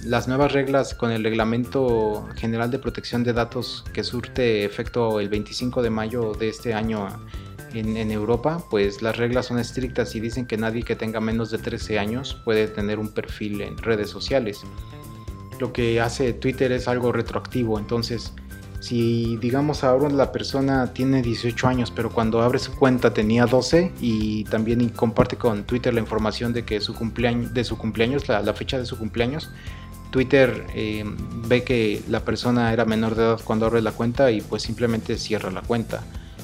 las 0.06 0.30
nuevas 0.30 0.54
reglas, 0.54 0.94
con 0.94 1.12
el 1.12 1.26
Reglamento 1.26 2.26
General 2.36 2.72
de 2.72 2.80
Protección 2.80 3.26
de 3.26 3.34
Datos 3.34 3.84
que 3.92 4.06
surte 4.06 4.64
efecto 4.64 5.20
el 5.20 5.28
25 5.28 5.82
de 5.82 5.90
mayo 5.90 6.32
de 6.40 6.48
este 6.48 6.74
año 6.74 7.08
en, 7.74 8.12
Europa, 8.12 8.64
pues 8.70 9.02
las 9.02 9.18
reglas 9.18 9.48
son 9.48 9.60
estrictas 9.60 10.16
y 10.16 10.20
dicen 10.20 10.46
que 10.46 10.58
nadie 10.58 10.84
que 10.84 10.96
tenga 10.96 11.20
menos 11.20 11.52
de 11.52 11.58
13 11.58 12.00
años 12.00 12.40
puede 12.44 12.68
tener 12.68 13.00
un 13.00 13.10
perfil 13.10 13.62
en 13.62 13.78
redes 13.78 14.10
sociales. 14.10 14.62
Lo 15.60 15.74
que 15.74 16.02
hace 16.02 16.34
Twitter 16.34 16.72
es 16.72 16.88
algo 16.88 17.12
retroactivo, 17.12 17.78
entonces 17.80 18.34
si 18.82 19.38
digamos 19.38 19.84
ahora 19.84 20.10
la 20.10 20.32
persona 20.32 20.92
tiene 20.92 21.22
18 21.22 21.68
años, 21.68 21.92
pero 21.96 22.10
cuando 22.10 22.42
abre 22.42 22.58
su 22.58 22.76
cuenta 22.76 23.14
tenía 23.14 23.46
12 23.46 23.94
y 24.02 24.44
también 24.46 24.90
comparte 24.90 25.38
con 25.38 25.64
Twitter 25.66 25.94
la 25.94 26.00
información 26.00 26.52
de 26.52 26.66
que 26.66 26.82
su 26.82 26.96
cumpleaños, 26.96 27.54
de 27.54 27.64
su 27.64 27.78
cumpleaños, 27.78 28.28
la, 28.28 28.54
fecha 28.54 28.80
de 28.80 28.88
su 28.88 28.98
cumpleaños, 28.98 29.52
Twitter 30.10 30.66
eh, 30.74 31.06
ve 31.48 31.64
que 31.64 32.02
la 32.10 32.26
persona 32.26 32.74
era 32.74 32.84
menor 32.86 33.14
de 33.14 33.22
edad 33.22 33.40
cuando 33.44 33.68
abre 33.68 33.84
la 33.84 33.92
cuenta 33.92 34.32
y 34.32 34.42
pues 34.42 34.64
simplemente 34.64 35.16
cierra 35.18 35.52
la 35.52 35.62
cuenta. 35.62 36.04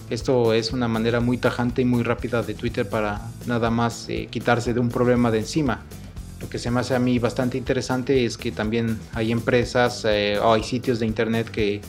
Esto 0.10 0.54
es 0.54 0.72
una 0.72 0.88
manera 0.88 1.20
muy 1.20 1.38
tajante 1.38 1.82
y 1.82 1.86
muy 1.86 2.02
rápida 2.02 2.42
de 2.42 2.54
Twitter 2.54 2.88
para 2.88 3.22
nada 3.46 3.70
más 3.70 4.08
eh, 4.08 4.28
quitarse 4.32 4.74
de 4.74 4.80
un 4.80 4.88
problema 4.88 5.32
de 5.32 5.40
encima. 5.40 5.84
Lo 6.40 6.48
que 6.50 6.60
se 6.60 6.72
me 6.72 6.80
hace 6.80 6.96
a 6.96 7.00
mí 7.00 7.20
bastante 7.20 7.58
interesante 7.58 8.24
es 8.24 8.38
que 8.38 8.52
también 8.52 9.00
hay 9.14 9.34
empresas 9.34 10.06
eh, 10.08 10.40
o 10.42 10.54
hay 10.54 10.64
sitios 10.64 11.00
de 11.00 11.08
internet 11.08 11.50
que, 11.50 11.82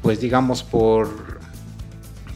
pues 0.00 0.20
digamos, 0.20 0.62
por, 0.62 1.10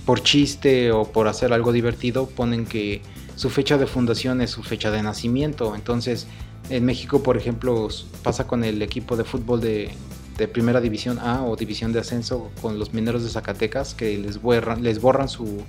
por 0.04 0.22
chiste 0.22 0.90
o 0.92 1.04
por 1.04 1.26
hacer 1.28 1.52
algo 1.52 1.72
divertido, 1.72 2.26
ponen 2.26 2.66
que 2.66 3.00
su 3.36 3.48
fecha 3.48 3.78
de 3.78 3.86
fundación 3.86 4.42
es 4.42 4.50
su 4.50 4.62
fecha 4.62 4.90
de 4.90 5.02
nacimiento. 5.02 5.74
Entonces, 5.74 6.26
en 6.68 6.84
México, 6.84 7.22
por 7.22 7.36
ejemplo, 7.38 7.88
pasa 8.22 8.46
con 8.46 8.62
el 8.62 8.82
equipo 8.82 9.16
de 9.16 9.24
fútbol 9.24 9.60
de, 9.60 9.90
de 10.36 10.48
primera 10.48 10.80
división 10.80 11.18
A 11.18 11.44
o 11.44 11.56
división 11.56 11.92
de 11.92 12.00
ascenso 12.00 12.50
con 12.60 12.78
los 12.78 12.92
mineros 12.92 13.22
de 13.22 13.30
Zacatecas 13.30 13.94
que 13.94 14.16
les 14.18 14.40
borran, 14.40 14.82
les 14.82 15.00
borran 15.00 15.28
su 15.28 15.62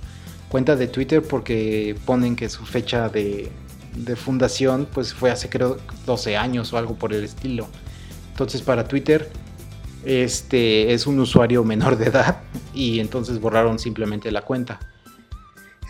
cuenta 0.48 0.76
de 0.76 0.86
Twitter 0.86 1.22
porque 1.22 1.96
ponen 2.04 2.36
que 2.36 2.48
su 2.48 2.64
fecha 2.64 3.08
de, 3.08 3.50
fundación 4.16 4.88
pues 4.92 5.14
fue 5.14 5.30
hace 5.30 5.48
creo 5.48 5.78
12 6.06 6.36
años 6.36 6.72
o 6.72 6.78
algo 6.78 6.94
por 6.94 7.12
el 7.12 7.24
estilo. 7.24 7.68
Entonces 8.30 8.62
para 8.62 8.86
Twitter 8.86 9.30
este 10.04 10.92
es 10.92 11.06
un 11.06 11.18
usuario 11.18 11.64
menor 11.64 11.96
de 11.96 12.06
edad 12.06 12.42
y 12.74 13.00
entonces 13.00 13.40
borraron 13.40 13.78
simplemente 13.78 14.30
la 14.30 14.42
cuenta. 14.42 14.80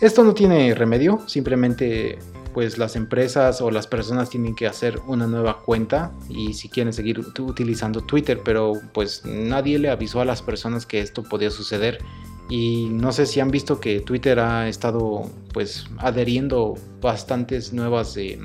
Esto 0.01 0.23
no 0.23 0.33
tiene 0.33 0.75
remedio, 0.75 1.21
simplemente 1.27 2.19
pues 2.55 2.77
las 2.77 2.95
empresas 2.95 3.59
o 3.59 3.69
las 3.69 3.85
personas 3.85 4.29
tienen 4.29 4.55
que 4.55 4.65
hacer 4.65 5.01
una 5.07 5.27
nueva 5.27 5.61
cuenta 5.61 6.13
y 6.29 6.53
si 6.53 6.69
quieren 6.69 6.93
seguir 6.93 7.19
utilizando 7.19 7.99
Twitter, 7.99 8.39
pero 8.45 8.79
pues 8.93 9.23
nadie 9.25 9.77
le 9.77 9.89
avisó 9.89 10.21
a 10.21 10.25
las 10.25 10.41
personas 10.41 10.85
que 10.85 11.01
esto 11.01 11.21
podía 11.21 11.51
suceder 11.51 11.97
y 12.49 12.87
no 12.91 13.11
sé 13.11 13.25
si 13.25 13.41
han 13.41 13.51
visto 13.51 13.81
que 13.81 13.99
Twitter 13.99 14.39
ha 14.39 14.69
estado 14.69 15.29
pues 15.51 15.85
adheriendo 15.97 16.75
bastantes 17.01 17.73
nuevas 17.73 18.15
eh, 18.15 18.39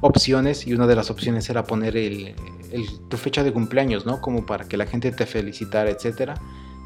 opciones 0.00 0.64
y 0.64 0.72
una 0.72 0.86
de 0.86 0.94
las 0.94 1.10
opciones 1.10 1.50
era 1.50 1.64
poner 1.64 2.36
tu 3.10 3.16
fecha 3.16 3.42
de 3.42 3.52
cumpleaños, 3.52 4.06
¿no? 4.06 4.20
Como 4.20 4.46
para 4.46 4.68
que 4.68 4.76
la 4.76 4.86
gente 4.86 5.10
te 5.10 5.26
felicitara, 5.26 5.90
etcétera. 5.90 6.34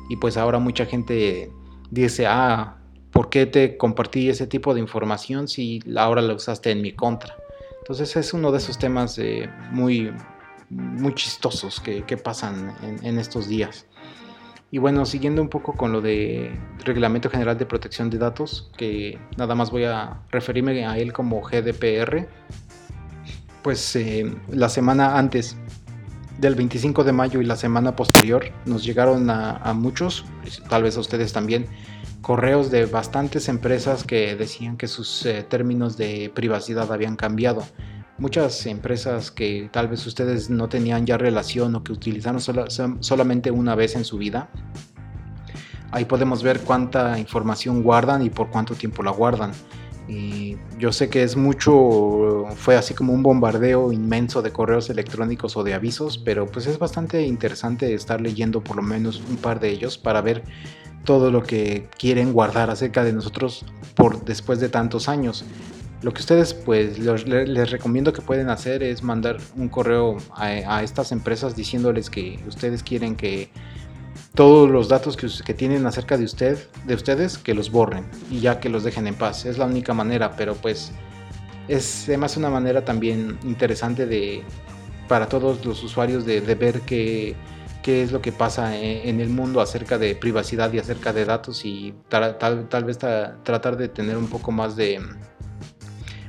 Y 0.09 0.17
pues 0.17 0.39
ahora 0.39 0.59
mucha 0.59 0.87
gente 0.87 1.53
dice, 1.91 2.27
ah, 2.27 2.78
¿por 3.13 3.31
qué 3.31 3.47
te 3.47 3.77
compartí 3.77 4.29
ese 4.29 4.47
tipo 4.47 4.75
de 4.75 4.81
información 4.81 5.49
si 5.49 5.83
ahora 5.97 6.23
la 6.23 6.35
usaste 6.35 6.71
en 6.71 6.83
mi 6.83 6.93
contra? 6.93 7.37
Entonces 7.81 8.17
es 8.17 8.35
uno 8.35 8.53
de 8.53 8.59
esos 8.59 8.79
temas 8.79 9.19
eh, 9.19 9.49
muy, 9.71 10.13
muy 10.69 11.15
chistosos 11.15 11.81
que, 11.81 12.03
pasan 12.17 12.77
en, 13.03 13.19
estos 13.19 13.49
días. 13.49 13.87
Y 14.71 14.77
bueno, 14.77 15.07
siguiendo 15.07 15.41
un 15.41 15.49
poco 15.49 15.73
con 15.73 15.93
lo 15.93 16.03
de 16.03 16.53
Reglamento 16.85 17.31
General 17.31 17.57
de 17.57 17.65
Protección 17.65 18.11
de 18.11 18.19
Datos, 18.19 18.71
que 18.77 19.19
nada 19.39 19.55
más 19.55 19.71
voy 19.71 19.85
a 19.85 20.21
referirme 20.31 20.87
a 20.87 20.99
él 20.99 21.15
como 21.15 21.41
GDPR, 21.41 22.29
pues 23.63 23.97
eh, 23.97 24.31
la 24.51 24.69
semana 24.69 25.17
antes 25.19 25.57
del 26.39 26.55
25 26.55 27.05
de 27.05 27.13
mayo 27.13 27.41
y 27.41 27.47
la 27.47 27.57
semana 27.57 27.97
posterior 27.97 28.45
nos 28.67 28.85
llegaron 28.85 29.31
a 29.31 29.73
muchos, 29.75 30.27
tal 30.69 30.83
vez 30.83 30.97
a 30.99 31.01
ustedes 31.01 31.33
también, 31.33 31.67
correos 32.29 32.71
de 32.71 32.85
bastantes 32.85 33.49
empresas 33.49 34.05
que 34.05 34.37
decían 34.37 34.77
que 34.77 34.87
sus 34.87 35.25
eh, 35.25 35.47
términos 35.49 35.97
de 35.97 36.31
privacidad 36.35 36.93
habían 36.93 37.17
cambiado. 37.17 37.65
Muchas 38.19 38.67
empresas 38.67 39.31
que 39.31 39.71
tal 39.73 39.89
vez 39.89 40.07
ustedes 40.07 40.51
no 40.51 40.69
tenían 40.69 41.07
ya 41.07 41.17
relación 41.17 41.75
o 41.75 41.83
que 41.83 41.91
utilizaron 41.91 42.39
solamente 43.01 43.51
una 43.51 43.75
vez 43.75 43.97
en 43.97 44.05
su 44.05 44.19
vida. 44.19 44.51
Ahí 45.91 46.05
podemos 46.05 46.43
ver 46.43 46.61
cuánta 46.61 47.19
información 47.19 47.83
guardan 47.83 48.21
y 48.21 48.29
por 48.29 48.51
cuánto 48.51 48.75
tiempo 48.75 49.03
la 49.03 49.11
guardan. 49.11 49.53
Y 50.07 50.59
yo 50.79 50.93
sé 50.93 51.09
que 51.09 51.23
es 51.23 51.35
mucho, 51.35 52.45
fue 52.57 52.77
así 52.77 52.93
como 52.93 53.15
un 53.15 53.23
bombardeo 53.23 53.91
inmenso 53.91 54.43
de 54.43 54.53
correos 54.53 54.91
electrónicos 54.91 55.57
o 55.57 55.65
de 55.65 55.73
avisos, 55.73 56.19
pero 56.19 56.45
pues 56.45 56.67
es 56.67 56.79
bastante 56.79 57.23
interesante 57.23 57.95
estar 57.95 58.21
leyendo 58.21 58.63
por 58.63 58.77
lo 58.77 58.83
menos 58.83 59.23
un 59.31 59.37
par 59.37 59.61
de 59.61 59.71
ellos 59.71 59.97
para 59.97 60.21
ver 60.21 60.45
todo 61.05 61.31
lo 61.31 61.43
que 61.43 61.89
quieren 61.99 62.33
guardar 62.33 62.71
acerca 62.71 63.05
de 63.05 63.13
nosotros 63.13 63.65
por 63.95 64.25
después 64.25 64.61
de 64.61 64.69
tantos 64.69 65.09
años. 65.09 65.45
Lo 66.03 66.13
que 66.13 66.21
ustedes 66.21 66.55
pues 66.55 66.99
les 66.99 67.71
recomiendo 67.71 68.13
que 68.13 68.23
pueden 68.23 68.51
hacer 68.51 68.85
es 68.85 69.03
mandar 69.03 69.39
un 69.57 69.69
correo 69.69 70.19
a, 70.33 70.83
estas 70.83 71.11
empresas 71.11 71.57
diciéndoles 71.57 72.09
que 72.09 72.39
ustedes 72.47 72.85
quieren 72.85 73.17
que 73.17 73.51
todos 74.35 74.71
los 74.71 74.89
datos 74.89 75.17
que, 75.17 75.55
tienen 75.55 75.85
acerca 75.87 76.17
de 76.17 76.25
usted, 76.25 76.59
de 76.87 76.95
ustedes, 76.95 77.37
que 77.37 77.55
los 77.55 77.73
borren 77.73 78.05
y 78.31 78.39
ya 78.39 78.61
que 78.61 78.69
los 78.69 78.85
dejen 78.85 79.09
en 79.09 79.17
paz. 79.17 79.45
Es 79.45 79.59
la 79.59 79.65
única 79.65 79.93
manera, 79.93 80.37
pero 80.37 80.55
pues 80.55 80.93
es 81.67 82.05
además 82.07 82.37
una 82.37 82.49
manera 82.49 82.85
también 82.85 83.37
interesante 83.43 84.07
de 84.07 84.45
para 85.09 85.27
todos 85.27 85.65
los 85.65 85.83
usuarios 85.83 86.25
de, 86.25 86.41
de 86.41 86.55
ver 86.55 86.83
que 86.83 87.35
qué 87.89 88.03
es 88.03 88.13
lo 88.13 88.21
que 88.21 88.33
pasa 88.33 88.77
e, 88.77 89.09
en 89.09 89.19
el 89.19 89.31
mundo 89.31 89.63
acerca 89.63 89.97
de 89.97 90.15
privacidad 90.15 90.71
y 90.75 90.79
acerca 90.79 91.15
de 91.15 91.25
datos 91.25 91.65
y 91.65 91.95
tal, 92.11 92.37
tal, 92.37 92.85
vez 92.85 92.99
tratar 92.99 93.79
de 93.79 93.89
tener 93.89 94.19
un 94.19 94.27
poco 94.27 94.53
más 94.53 94.77
de 94.77 95.01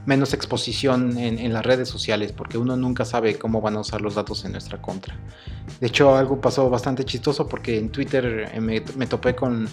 menos 0.05 0.33
exposición 0.33 1.17
en, 1.17 1.51
las 1.51 1.65
redes 1.65 1.89
sociales 1.89 2.31
porque 2.31 2.57
uno 2.57 2.77
nunca 2.77 3.03
sabe 3.03 3.37
cómo 3.37 3.59
van 3.59 3.75
a 3.75 3.81
usar 3.81 3.99
los 3.99 4.15
datos 4.15 4.45
en 4.45 4.53
nuestra 4.53 4.81
contra. 4.81 5.17
De 5.81 5.87
hecho 5.87 6.15
algo 6.15 6.39
pasó 6.39 6.69
bastante 6.69 7.03
chistoso 7.03 7.45
porque 7.45 7.77
en 7.77 7.89
Twitter 7.89 8.49
eh, 8.53 8.61
me 8.61 9.05
topé 9.07 9.35
con 9.35 9.67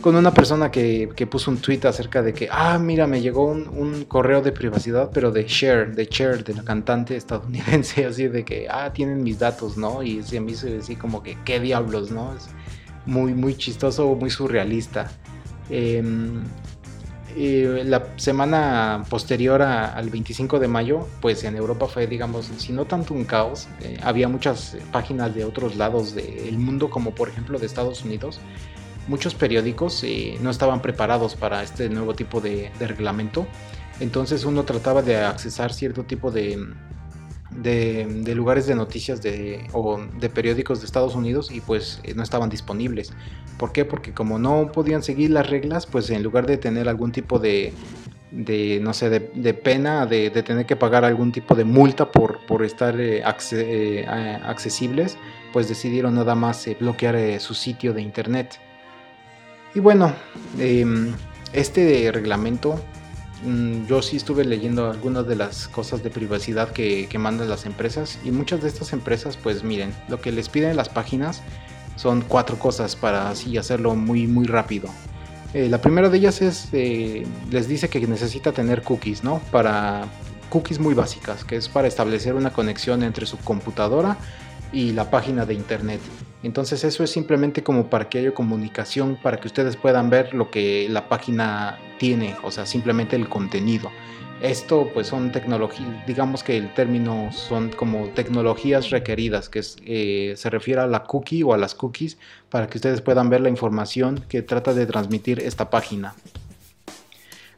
con 0.00 0.16
una 0.16 0.32
persona 0.32 0.70
que, 0.70 1.08
puso 1.30 1.50
un 1.50 1.58
tweet 1.58 1.80
acerca 1.84 2.22
de 2.22 2.32
que, 2.32 2.48
ah, 2.50 2.78
mira, 2.78 3.06
me 3.06 3.20
llegó 3.20 3.46
un, 3.46 4.04
correo 4.04 4.40
de 4.42 4.52
privacidad, 4.52 5.10
pero 5.12 5.30
de 5.30 5.46
Cher, 5.46 5.94
de 5.94 6.08
Cher, 6.08 6.42
de 6.44 6.54
la 6.54 6.64
cantante 6.64 7.16
estadounidense, 7.16 8.04
así 8.06 8.28
de 8.28 8.44
que, 8.44 8.66
ah, 8.68 8.92
tienen 8.92 9.22
mis 9.22 9.38
datos, 9.38 9.76
¿no? 9.76 10.02
Y 10.02 10.22
se 10.22 10.40
me 10.40 10.52
hizo 10.52 10.66
así 10.78 10.96
como 10.96 11.22
que, 11.22 11.36
¿qué 11.44 11.60
diablos, 11.60 12.10
no? 12.10 12.34
Es 12.34 12.48
muy, 13.06 13.34
muy 13.34 13.54
chistoso, 13.56 14.14
muy 14.14 14.30
surrealista. 14.30 15.10
Em, 15.68 16.42
la 17.36 18.08
semana 18.16 19.04
posterior 19.08 19.62
al 19.62 20.10
25 20.10 20.58
de 20.58 20.66
mayo, 20.66 21.06
pues 21.20 21.44
en 21.44 21.54
Europa 21.56 21.86
fue, 21.86 22.06
digamos, 22.06 22.50
si 22.56 22.72
no 22.72 22.86
tanto 22.86 23.14
un 23.14 23.24
caos, 23.24 23.68
eh, 23.82 23.98
había 24.02 24.28
muchas 24.28 24.76
páginas 24.90 25.34
de 25.34 25.44
otros 25.44 25.76
lados 25.76 26.14
del 26.14 26.58
mundo, 26.58 26.90
como 26.90 27.12
por 27.12 27.28
ejemplo 27.28 27.58
de 27.58 27.66
Estados 27.66 28.04
Unidos, 28.04 28.40
muchos 29.08 29.34
periódicos 29.34 30.02
eh, 30.04 30.38
no 30.40 30.50
estaban 30.50 30.82
preparados 30.82 31.34
para 31.34 31.62
este 31.62 31.88
nuevo 31.88 32.14
tipo 32.14 32.40
de, 32.40 32.70
reglamento. 32.78 33.46
Entonces 33.98 34.44
uno 34.44 34.64
trataba 34.64 35.02
de 35.02 35.16
accesar 35.16 35.72
cierto 35.72 36.04
tipo 36.04 36.30
de, 36.30 36.58
de, 37.50 38.34
lugares 38.34 38.66
de 38.66 38.74
noticias 38.74 39.20
de, 39.20 39.66
o 39.72 40.00
de 40.18 40.30
periódicos 40.30 40.80
de 40.80 40.86
Estados 40.86 41.14
Unidos 41.14 41.50
y 41.50 41.60
pues 41.60 42.00
eh, 42.04 42.14
no 42.14 42.22
estaban 42.22 42.48
disponibles. 42.48 43.12
¿Por 43.58 43.72
qué? 43.72 43.84
Porque 43.84 44.14
como 44.14 44.38
no 44.38 44.72
podían 44.72 45.02
seguir 45.02 45.30
las 45.30 45.50
reglas, 45.50 45.86
pues 45.86 46.08
en 46.10 46.22
lugar 46.22 46.46
de 46.46 46.56
tener 46.56 46.88
algún 46.88 47.12
tipo 47.12 47.38
de, 47.38 47.74
de 48.30 48.78
no 48.80 48.94
sé, 48.94 49.10
de, 49.10 49.54
pena, 49.54 50.06
de, 50.06 50.30
tener 50.30 50.64
que 50.64 50.76
pagar 50.76 51.04
algún 51.04 51.30
tipo 51.30 51.54
de 51.54 51.64
multa 51.64 52.10
por, 52.10 52.46
por 52.46 52.64
estar 52.64 52.98
eh, 52.98 53.22
accesibles, 53.22 55.18
pues 55.52 55.68
decidieron 55.68 56.14
nada 56.14 56.34
más 56.34 56.66
bloquear 56.78 57.38
su 57.38 57.52
sitio 57.52 57.92
de 57.92 58.00
internet. 58.00 58.58
Y 59.74 59.80
bueno, 59.80 60.12
em, 60.58 61.12
este 61.52 62.10
reglamento, 62.12 62.80
mm, 63.44 63.86
yo 63.86 64.02
sí 64.02 64.16
estuve 64.16 64.44
leyendo 64.44 64.90
algunas 64.90 65.26
de 65.26 65.36
las 65.36 65.68
cosas 65.68 66.02
de 66.02 66.10
privacidad 66.10 66.70
que, 66.70 67.08
mandan 67.18 67.48
las 67.48 67.66
empresas 67.66 68.18
y 68.24 68.32
muchas 68.32 68.62
de 68.62 68.68
estas 68.68 68.92
empresas, 68.92 69.36
pues 69.36 69.62
miren, 69.62 69.94
lo 70.08 70.20
que 70.20 70.32
les 70.32 70.48
piden 70.48 70.76
las 70.76 70.88
páginas 70.88 71.42
son 71.96 72.22
cuatro 72.22 72.58
cosas 72.58 72.96
para 72.96 73.30
así 73.30 73.58
hacerlo 73.58 73.94
muy, 73.94 74.26
muy 74.26 74.46
rápido. 74.46 74.88
Eh, 75.54 75.68
la 75.68 75.80
primera 75.80 76.08
de 76.08 76.18
ellas 76.18 76.42
es, 76.42 76.68
eh, 76.72 77.24
les 77.50 77.68
dice 77.68 77.88
que 77.88 78.00
necesita 78.06 78.52
tener 78.52 78.82
cookies, 78.82 79.22
¿no? 79.22 79.40
Para 79.50 80.06
cookies 80.48 80.78
muy 80.80 80.94
básicas, 80.94 81.44
que 81.44 81.56
es 81.56 81.68
para 81.68 81.88
establecer 81.88 82.34
una 82.34 82.52
conexión 82.52 83.02
entre 83.02 83.26
su 83.26 83.36
computadora 83.38 84.16
y 84.72 84.92
la 84.92 85.10
página 85.10 85.46
de 85.46 85.54
internet. 85.54 86.00
Entonces 86.42 86.84
eso 86.84 87.04
es 87.04 87.10
simplemente 87.10 87.62
como 87.62 87.90
para 87.90 88.08
que 88.08 88.18
haya 88.18 88.32
comunicación, 88.32 89.16
para 89.22 89.38
que 89.38 89.48
ustedes 89.48 89.76
puedan 89.76 90.08
ver 90.08 90.34
lo 90.34 90.50
que 90.50 90.88
la 90.88 91.08
página 91.08 91.78
tiene, 91.98 92.34
o 92.42 92.50
sea, 92.50 92.64
simplemente 92.64 93.16
el 93.16 93.28
contenido. 93.28 93.90
Esto 94.40 94.88
pues 94.94 95.06
son 95.06 95.32
tecnologías, 95.32 96.06
digamos 96.06 96.42
que 96.42 96.56
el 96.56 96.72
término 96.72 97.30
son 97.30 97.68
como 97.68 98.08
tecnologías 98.08 98.88
requeridas, 98.88 99.50
que 99.50 99.60
eh, 99.84 100.32
se 100.34 100.48
refiere 100.48 100.80
a 100.80 100.86
la 100.86 101.02
cookie 101.02 101.42
o 101.42 101.52
a 101.52 101.58
las 101.58 101.74
cookies, 101.74 102.16
para 102.48 102.66
que 102.66 102.78
ustedes 102.78 103.02
puedan 103.02 103.28
ver 103.28 103.42
la 103.42 103.50
información 103.50 104.24
que 104.30 104.40
trata 104.40 104.72
de 104.72 104.86
transmitir 104.86 105.40
esta 105.40 105.68
página. 105.68 106.14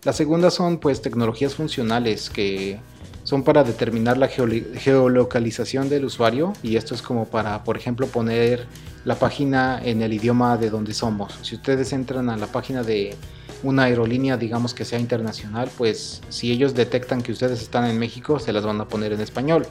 La 0.02 0.12
segunda 0.12 0.50
son 0.50 0.78
pues 0.78 1.00
tecnologías 1.00 1.54
funcionales 1.54 2.28
que 2.28 2.80
son 3.24 3.44
para 3.44 3.64
determinar 3.64 4.18
la 4.18 4.28
geolocalización 4.28 5.88
del 5.88 6.04
usuario 6.04 6.52
y 6.62 6.76
esto 6.76 6.94
es 6.94 7.02
como 7.02 7.26
para, 7.26 7.62
por 7.64 7.76
ejemplo, 7.76 8.06
poner 8.06 8.66
la 9.04 9.16
página 9.16 9.80
en 9.82 10.02
el 10.02 10.12
idioma 10.12 10.56
de 10.56 10.70
donde 10.70 10.94
somos. 10.94 11.38
Si 11.42 11.54
ustedes 11.54 11.92
entran 11.92 12.28
a 12.30 12.36
la 12.36 12.46
página 12.46 12.82
de 12.82 13.16
una 13.62 13.84
aerolínea, 13.84 14.36
digamos 14.36 14.74
que 14.74 14.84
sea 14.84 14.98
internacional, 14.98 15.70
pues 15.78 16.20
si 16.28 16.50
ellos 16.50 16.74
detectan 16.74 17.22
que 17.22 17.32
ustedes 17.32 17.62
están 17.62 17.86
en 17.86 17.98
México, 17.98 18.40
se 18.40 18.52
las 18.52 18.64
van 18.64 18.80
a 18.80 18.88
poner 18.88 19.12
en 19.12 19.20
español. 19.20 19.66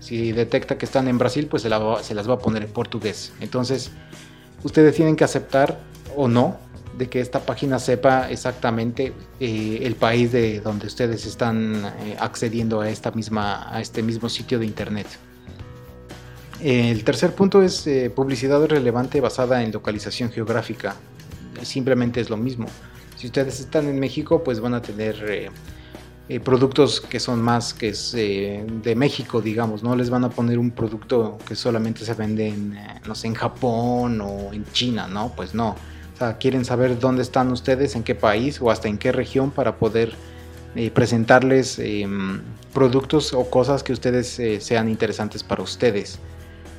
Si 0.00 0.32
detecta 0.32 0.78
que 0.78 0.86
están 0.86 1.08
en 1.08 1.18
Brasil, 1.18 1.46
pues 1.48 1.62
se, 1.62 1.68
se 2.02 2.14
las 2.14 2.28
va 2.28 2.34
a 2.34 2.38
poner 2.38 2.62
en 2.62 2.70
portugués. 2.70 3.32
Entonces, 3.40 3.90
ustedes 4.62 4.94
tienen 4.94 5.16
que 5.16 5.24
aceptar 5.24 5.78
o 6.16 6.28
no 6.28 6.56
de 6.96 7.08
que 7.08 7.20
esta 7.20 7.40
página 7.40 7.78
sepa 7.78 8.30
exactamente 8.30 9.12
eh, 9.38 9.80
el 9.82 9.96
país 9.96 10.32
de 10.32 10.60
donde 10.60 10.86
ustedes 10.86 11.26
están 11.26 11.84
eh, 11.84 12.16
accediendo 12.18 12.80
a 12.80 12.88
esta 12.88 13.10
misma 13.10 13.70
a 13.70 13.80
este 13.80 14.02
mismo 14.02 14.28
sitio 14.28 14.58
de 14.58 14.66
internet. 14.66 15.06
El 16.62 17.04
tercer 17.04 17.34
punto 17.34 17.62
es 17.62 17.86
eh, 17.86 18.08
publicidad 18.08 18.64
relevante 18.66 19.20
basada 19.20 19.62
en 19.62 19.72
localización 19.72 20.30
geográfica. 20.30 20.96
Simplemente 21.62 22.20
es 22.20 22.30
lo 22.30 22.38
mismo. 22.38 22.66
Si 23.16 23.26
ustedes 23.26 23.60
están 23.60 23.88
en 23.88 24.00
México, 24.00 24.42
pues 24.42 24.60
van 24.60 24.74
a 24.74 24.80
tener 24.80 25.50
productos 26.44 27.00
que 27.00 27.18
son 27.18 27.40
más 27.40 27.72
que 27.72 27.92
de 27.92 28.94
México, 28.94 29.40
digamos. 29.40 29.82
No 29.82 29.96
les 29.96 30.10
van 30.10 30.24
a 30.24 30.30
poner 30.30 30.58
un 30.58 30.70
producto 30.70 31.38
que 31.46 31.54
solamente 31.54 32.04
se 32.04 32.12
vende 32.12 32.48
en, 32.48 32.78
no 33.06 33.14
sé, 33.14 33.28
en 33.28 33.34
Japón 33.34 34.20
o 34.20 34.52
en 34.52 34.64
China, 34.72 35.08
¿no? 35.08 35.32
Pues 35.34 35.54
no 35.54 35.76
O 36.16 36.18
sea, 36.18 36.38
quieren 36.38 36.64
saber 36.64 36.98
dónde 36.98 37.20
están 37.20 37.52
ustedes, 37.52 37.94
en 37.94 38.02
qué 38.02 38.14
país 38.14 38.58
o 38.62 38.70
hasta 38.70 38.88
en 38.88 38.96
qué 38.96 39.12
región 39.12 39.50
para 39.50 39.76
poder 39.76 40.14
eh, 40.74 40.90
presentarles 40.90 41.78
em, 41.78 42.40
productos 42.72 43.34
o 43.34 43.50
cosas 43.50 43.82
que 43.82 43.92
ustedes 43.92 44.38
eh, 44.38 44.60
sean 44.62 44.88
interesantes 44.88 45.42
para 45.42 45.62
ustedes. 45.62 46.18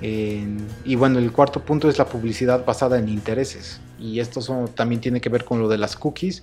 y 0.01 0.95
bueno, 0.95 1.19
el 1.19 1.31
cuarto 1.31 1.63
punto 1.63 1.89
es 1.89 1.97
la 1.97 2.05
publicidad 2.05 2.65
basada 2.65 2.97
en 2.97 3.09
intereses. 3.09 3.79
Y 3.99 4.19
esto 4.19 4.41
también 4.75 5.01
tiene 5.01 5.21
que 5.21 5.29
ver 5.29 5.43
con 5.45 5.59
lo 5.59 5.67
de 5.67 5.77
las 5.77 5.95
cookies, 5.95 6.41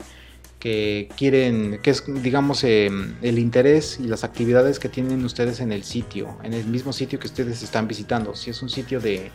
que 0.61 1.09
quieren, 1.17 1.81
que 1.83 1.91
es 1.91 2.05
digamos 2.23 2.63
em, 2.65 3.17
el 3.23 3.39
interés 3.39 3.99
y 4.01 4.05
las 4.09 4.23
actividades 4.23 4.79
que 4.79 4.89
tienen 4.89 5.25
ustedes 5.25 5.61
en 5.61 5.73
el 5.73 5.83
sitio, 5.83 6.39
en 6.45 6.55
el 6.55 6.65
mismo 6.67 6.93
sitio 6.93 7.19
que 7.19 7.27
ustedes 7.27 7.63
están 7.63 7.89
visitando. 7.89 8.35
Si 8.37 8.51
es 8.51 8.63
un 8.63 8.69
sitio 8.69 9.01
de 9.01 9.31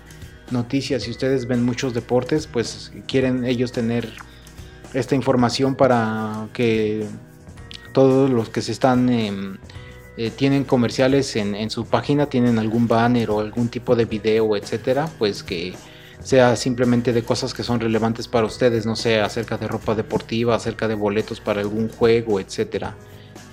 noticias 0.52 1.08
y 1.08 1.12
ustedes 1.12 1.48
ven 1.48 1.64
muchos 1.64 1.94
deportes, 1.94 2.48
pues 2.48 2.92
quieren 3.08 3.46
ellos 3.46 3.72
tener 3.72 4.10
esta 4.94 5.16
información 5.16 5.76
para 5.76 6.48
que 6.54 7.06
todos 7.94 8.30
los 8.30 8.50
que 8.50 8.62
se 8.62 8.72
están 8.72 9.10
em, 9.10 9.58
eh, 10.18 10.32
tienen 10.32 10.64
comerciales 10.64 11.36
en, 11.36 11.70
su 11.70 11.86
página, 11.86 12.26
tienen 12.26 12.60
algún 12.60 12.88
banner 12.88 13.30
o 13.32 13.40
algún 13.40 13.70
tipo 13.70 13.96
de 13.96 14.06
video, 14.06 14.56
etcétera, 14.56 15.10
pues 15.18 15.44
que 15.44 15.74
sea 16.22 16.56
simplemente 16.56 17.14
de 17.14 17.24
cosas 17.24 17.54
que 17.54 17.64
son 17.64 17.80
relevantes 17.80 18.28
para 18.28 18.46
ustedes, 18.46 18.86
no 18.86 18.96
sé, 18.96 19.22
acerca 19.22 19.58
de 19.58 19.68
ropa 19.68 19.96
deportiva, 19.96 20.56
acerca 20.56 20.88
de 20.88 20.96
boletos 20.96 21.40
para 21.40 21.62
algún 21.62 21.90
juego, 21.90 22.40
etcétera. 22.40 22.96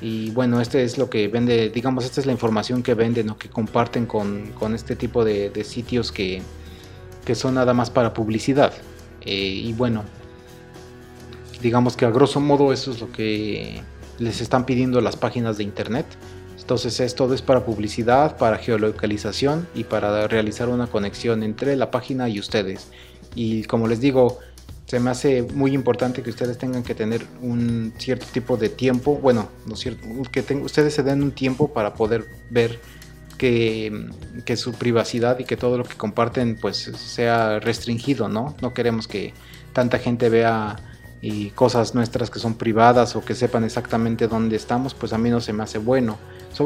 Y 0.01 0.31
bueno, 0.31 0.61
este 0.61 0.83
es 0.83 0.99
lo 0.99 1.09
que 1.09 1.29
vende, 1.29 1.71
digamos, 1.71 2.05
esta 2.05 2.21
es 2.21 2.27
la 2.27 2.33
información 2.33 2.83
que 2.83 2.95
venden 2.95 3.31
o 3.31 3.39
que 3.39 3.49
comparten 3.49 4.07
con, 4.07 4.53
este 4.75 4.97
tipo 4.97 5.25
de, 5.25 5.65
sitios 5.65 6.13
que, 6.13 6.43
que, 7.27 7.35
son 7.35 7.55
nada 7.55 7.75
más 7.75 7.91
para 7.91 8.15
publicidad. 8.15 8.73
Eh, 9.21 9.35
y 9.35 9.73
bueno, 9.73 10.05
digamos 11.61 11.97
que 11.97 12.07
a 12.07 12.11
grosso 12.11 12.41
modo 12.41 12.73
eso 12.73 12.93
es 12.93 13.01
lo 13.01 13.11
que 13.13 13.83
les 14.19 14.41
están 14.41 14.65
pidiendo 14.65 15.01
las 15.01 15.17
páginas 15.17 15.59
de 15.59 15.65
internet. 15.65 16.07
Entonces 16.59 16.99
es, 17.01 17.15
todo 17.15 17.35
es 17.35 17.43
para 17.43 17.65
publicidad, 17.65 18.39
para 18.39 18.59
geolocalización 18.59 19.69
y 19.75 19.85
para 19.85 20.27
realizar 20.27 20.69
una 20.69 20.87
conexión 20.87 21.43
entre 21.43 21.77
la 21.77 21.91
página 21.91 22.29
y 22.29 22.41
ustedes. 22.41 22.89
Y 23.35 23.65
como 23.65 23.87
les 23.87 24.01
digo, 24.01 24.39
se 24.87 25.01
me 25.01 25.11
hace 25.11 25.43
muy 25.43 25.75
importante 25.75 26.23
que 26.23 26.31
ustedes 26.31 26.59
tengan 26.59 26.83
que 26.83 26.95
tener 26.95 27.27
un 27.43 27.93
cierto 27.99 28.27
tipo 28.33 28.57
de 28.57 28.69
tiempo, 28.69 29.17
bueno, 29.17 29.49
no 29.67 29.77
cierto, 29.77 30.07
que 30.31 30.41
ustedes 30.57 30.95
se 30.95 31.03
den 31.03 31.23
un 31.23 31.33
tiempo 31.33 31.73
para 31.73 31.95
poder 31.95 32.27
ver 32.51 32.81
que, 33.37 34.57
su 34.57 34.73
privacidad 34.73 35.39
y 35.39 35.45
que 35.45 35.57
todo 35.57 35.79
lo 35.79 35.85
que 35.85 35.97
comparten 35.97 36.57
pues 36.61 36.77
sea 36.77 37.61
restringido, 37.61 38.29
¿no? 38.29 38.55
No 38.61 38.75
queremos 38.75 39.09
que 39.09 39.35
tanta 39.73 39.99
gente 39.99 40.29
vea 40.29 40.77
y 41.21 41.51
cosas 41.51 41.95
nuestras 41.95 42.31
que 42.31 42.39
son 42.39 42.55
privadas 42.55 43.17
o 43.17 43.25
que 43.25 43.35
sepan 43.35 43.65
exactamente 43.65 44.29
dónde 44.29 44.57
estamos, 44.57 44.95
pues 44.95 45.13
a 45.13 45.19
mí 45.19 45.31
no 45.31 45.41
se 45.41 45.53
me 45.53 45.63
hace 45.63 45.79
bueno. 45.79 46.19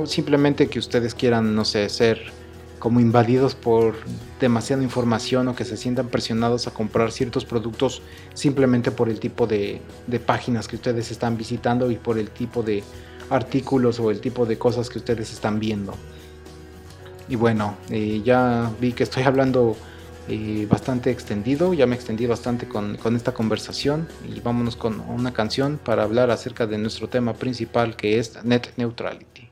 simplemente 0.07 0.69
que 0.69 0.79
ustedes 0.79 1.15
quieran, 1.15 1.55
no 1.55 1.65
sé, 1.65 1.89
ser 1.89 2.33
como 2.81 2.99
invadidos 2.99 3.55
por 3.55 3.95
demasiada 4.41 4.83
información 4.83 5.47
o 5.49 5.55
que 5.55 5.65
se 5.65 5.77
sientan 5.77 6.09
presionados 6.09 6.67
a 6.67 6.73
comprar 6.73 7.13
ciertos 7.13 7.45
productos 7.45 8.03
simplemente 8.35 8.91
por 8.91 9.09
el 9.09 9.21
tipo 9.21 9.47
de, 9.47 9.81
páginas 10.27 10.67
que 10.67 10.77
ustedes 10.77 11.11
están 11.13 11.37
visitando 11.37 11.91
y 11.91 11.97
por 11.97 12.19
el 12.19 12.31
tipo 12.31 12.63
de 12.63 12.83
artículos 13.29 14.01
o 14.01 14.11
el 14.11 14.21
tipo 14.21 14.47
de 14.47 14.59
cosas 14.59 14.89
que 14.89 14.99
ustedes 14.99 15.33
están 15.33 15.61
viendo. 15.61 15.95
Y 17.31 17.37
bueno, 17.37 17.77
eh, 17.91 18.23
ya 18.25 18.73
vi 18.81 18.93
que 18.93 19.05
estoy 19.05 19.23
hablando 19.23 19.77
eh, 20.29 20.67
bastante 20.69 21.13
extendido, 21.13 21.73
ya 21.75 21.87
me 21.87 21.95
extendí 21.95 22.27
bastante 22.27 22.67
con, 22.67 22.97
con, 22.97 23.15
esta 23.15 23.33
conversación 23.33 24.09
y 24.29 24.41
vámonos 24.41 24.75
con 24.75 24.99
una 24.99 25.33
canción 25.33 25.79
para 25.83 26.03
hablar 26.03 26.33
acerca 26.33 26.67
de 26.67 26.77
nuestro 26.79 27.09
tema 27.09 27.35
principal 27.35 27.95
que 27.95 28.19
es 28.19 28.45
Net 28.45 28.73
Neutrality. 28.77 29.50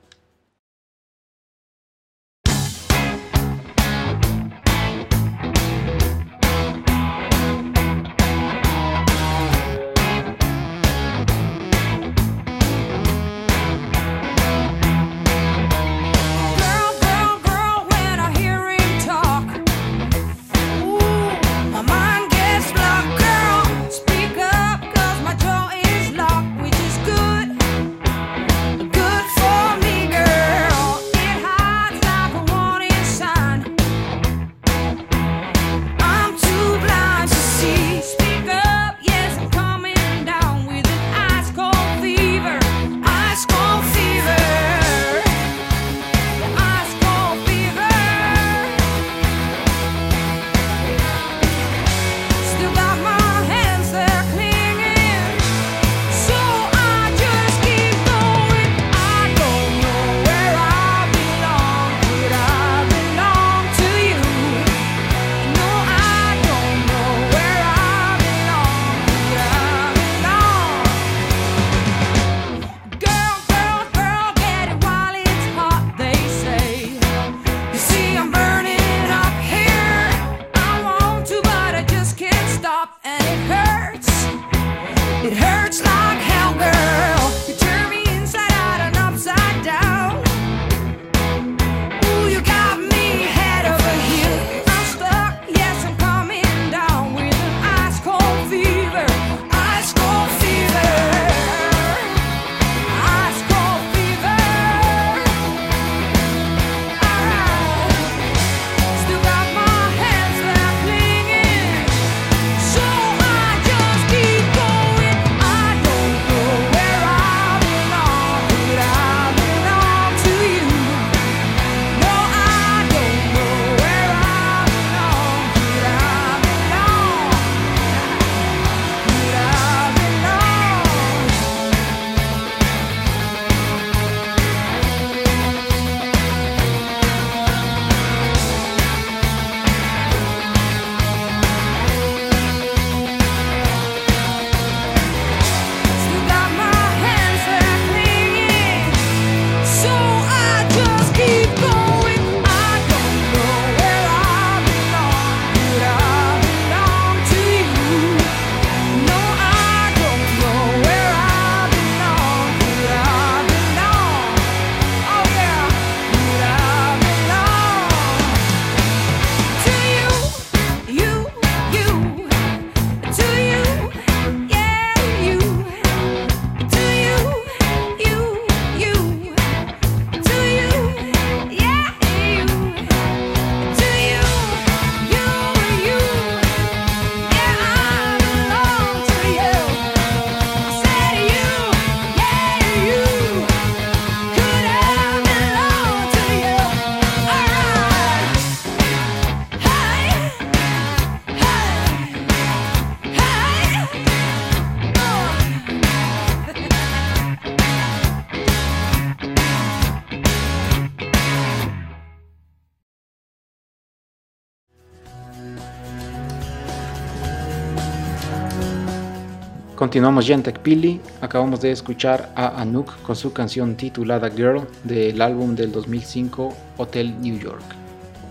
Continuamos 219.79 220.27
ya 220.27 220.35
en 220.35 220.43
TechPili. 220.43 221.01
Acabamos 221.21 221.61
de 221.61 221.71
escuchar 221.71 222.33
a 222.35 222.61
Anouk 222.61 223.01
con 223.03 223.15
su 223.15 223.33
canción 223.33 223.77
titulada 223.77 224.29
Girl 224.29 224.67
del 224.83 225.23
álbum 225.23 225.55
del 225.55 225.71
2005 225.71 226.53
Hotel 226.79 227.15
New 227.21 227.39
York. 227.39 227.63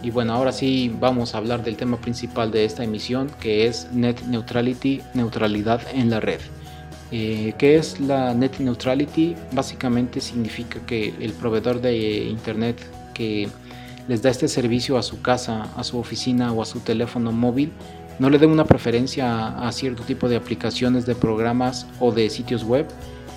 Y 0.03 0.09
bueno, 0.11 0.33
ahora 0.33 0.51
sí 0.51 0.93
vamos 0.99 1.33
a 1.33 1.37
hablar 1.37 1.63
del 1.63 1.77
tema 1.77 1.95
principal 2.01 2.51
de 2.51 2.65
esta 2.65 2.83
emisión 2.83 3.31
que 3.39 3.65
es 3.65 3.87
Net 3.93 4.23
Neutrality, 4.23 5.01
neutralidad 5.13 5.79
en 5.93 6.09
la 6.09 6.19
red. 6.19 6.41
Eh, 7.13 7.53
¿Qué 7.57 7.77
es 7.77 8.01
la 8.01 8.33
Net 8.33 8.59
Neutrality? 8.59 9.33
Básicamente 9.53 10.19
significa 10.19 10.85
que 10.85 11.13
el 11.21 11.31
proveedor 11.31 11.79
de 11.79 12.25
Internet 12.25 12.77
que 13.13 13.47
les 14.09 14.21
da 14.21 14.31
este 14.31 14.49
servicio 14.49 14.97
a 14.97 15.01
su 15.01 15.21
casa, 15.21 15.69
a 15.77 15.85
su 15.85 15.97
oficina 15.97 16.51
o 16.51 16.61
a 16.61 16.65
su 16.65 16.81
teléfono 16.81 17.31
móvil 17.31 17.71
no 18.19 18.29
le 18.29 18.39
den 18.39 18.49
una 18.49 18.65
preferencia 18.65 19.47
a, 19.47 19.71
cierto 19.71 20.03
tipo 20.03 20.27
de 20.27 20.35
aplicaciones, 20.35 21.05
de 21.05 21.15
programas 21.15 21.87
o 21.99 22.11
de 22.11 22.29
sitios 22.29 22.63
web 22.63 22.87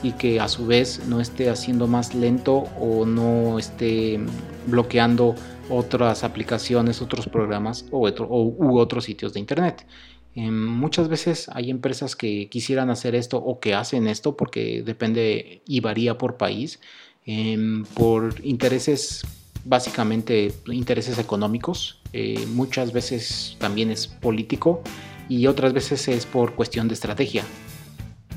y 0.02 0.12
que 0.12 0.40
a 0.40 0.48
su 0.48 0.66
vez 0.66 1.02
no 1.06 1.20
esté 1.20 1.50
haciendo 1.50 1.86
más 1.86 2.14
lento 2.14 2.64
o 2.80 3.04
no 3.04 3.58
esté 3.58 4.18
bloqueando 4.66 5.34
otras 5.68 6.24
aplicaciones, 6.24 7.02
otros 7.02 7.28
programas 7.28 7.84
o, 7.90 8.08
u 8.08 8.78
otros 8.78 9.04
sitios 9.04 9.34
de 9.34 9.40
internet. 9.40 9.86
Em, 10.34 10.66
muchas 10.66 11.08
veces 11.08 11.48
hay 11.52 11.70
empresas 11.70 12.16
que 12.16 12.48
quisieran 12.48 12.88
hacer 12.88 13.14
esto 13.14 13.36
o 13.38 13.58
que 13.60 13.74
hacen 13.74 14.06
esto 14.06 14.36
porque 14.36 14.82
depende 14.82 15.62
y 15.66 15.80
varía 15.80 16.16
por 16.16 16.36
país, 16.36 16.80
em, 17.26 17.84
por 17.94 18.34
intereses 18.42 19.22
básicamente 19.64 20.54
intereses 20.68 21.18
económicos, 21.18 21.99
eh, 22.12 22.44
muchas 22.52 22.92
veces 22.92 23.56
también 23.58 23.90
es 23.90 24.06
político 24.06 24.82
y 25.28 25.46
otras 25.46 25.72
veces 25.72 26.08
es 26.08 26.26
por 26.26 26.54
cuestión 26.54 26.88
de 26.88 26.94
estrategia. 26.94 27.44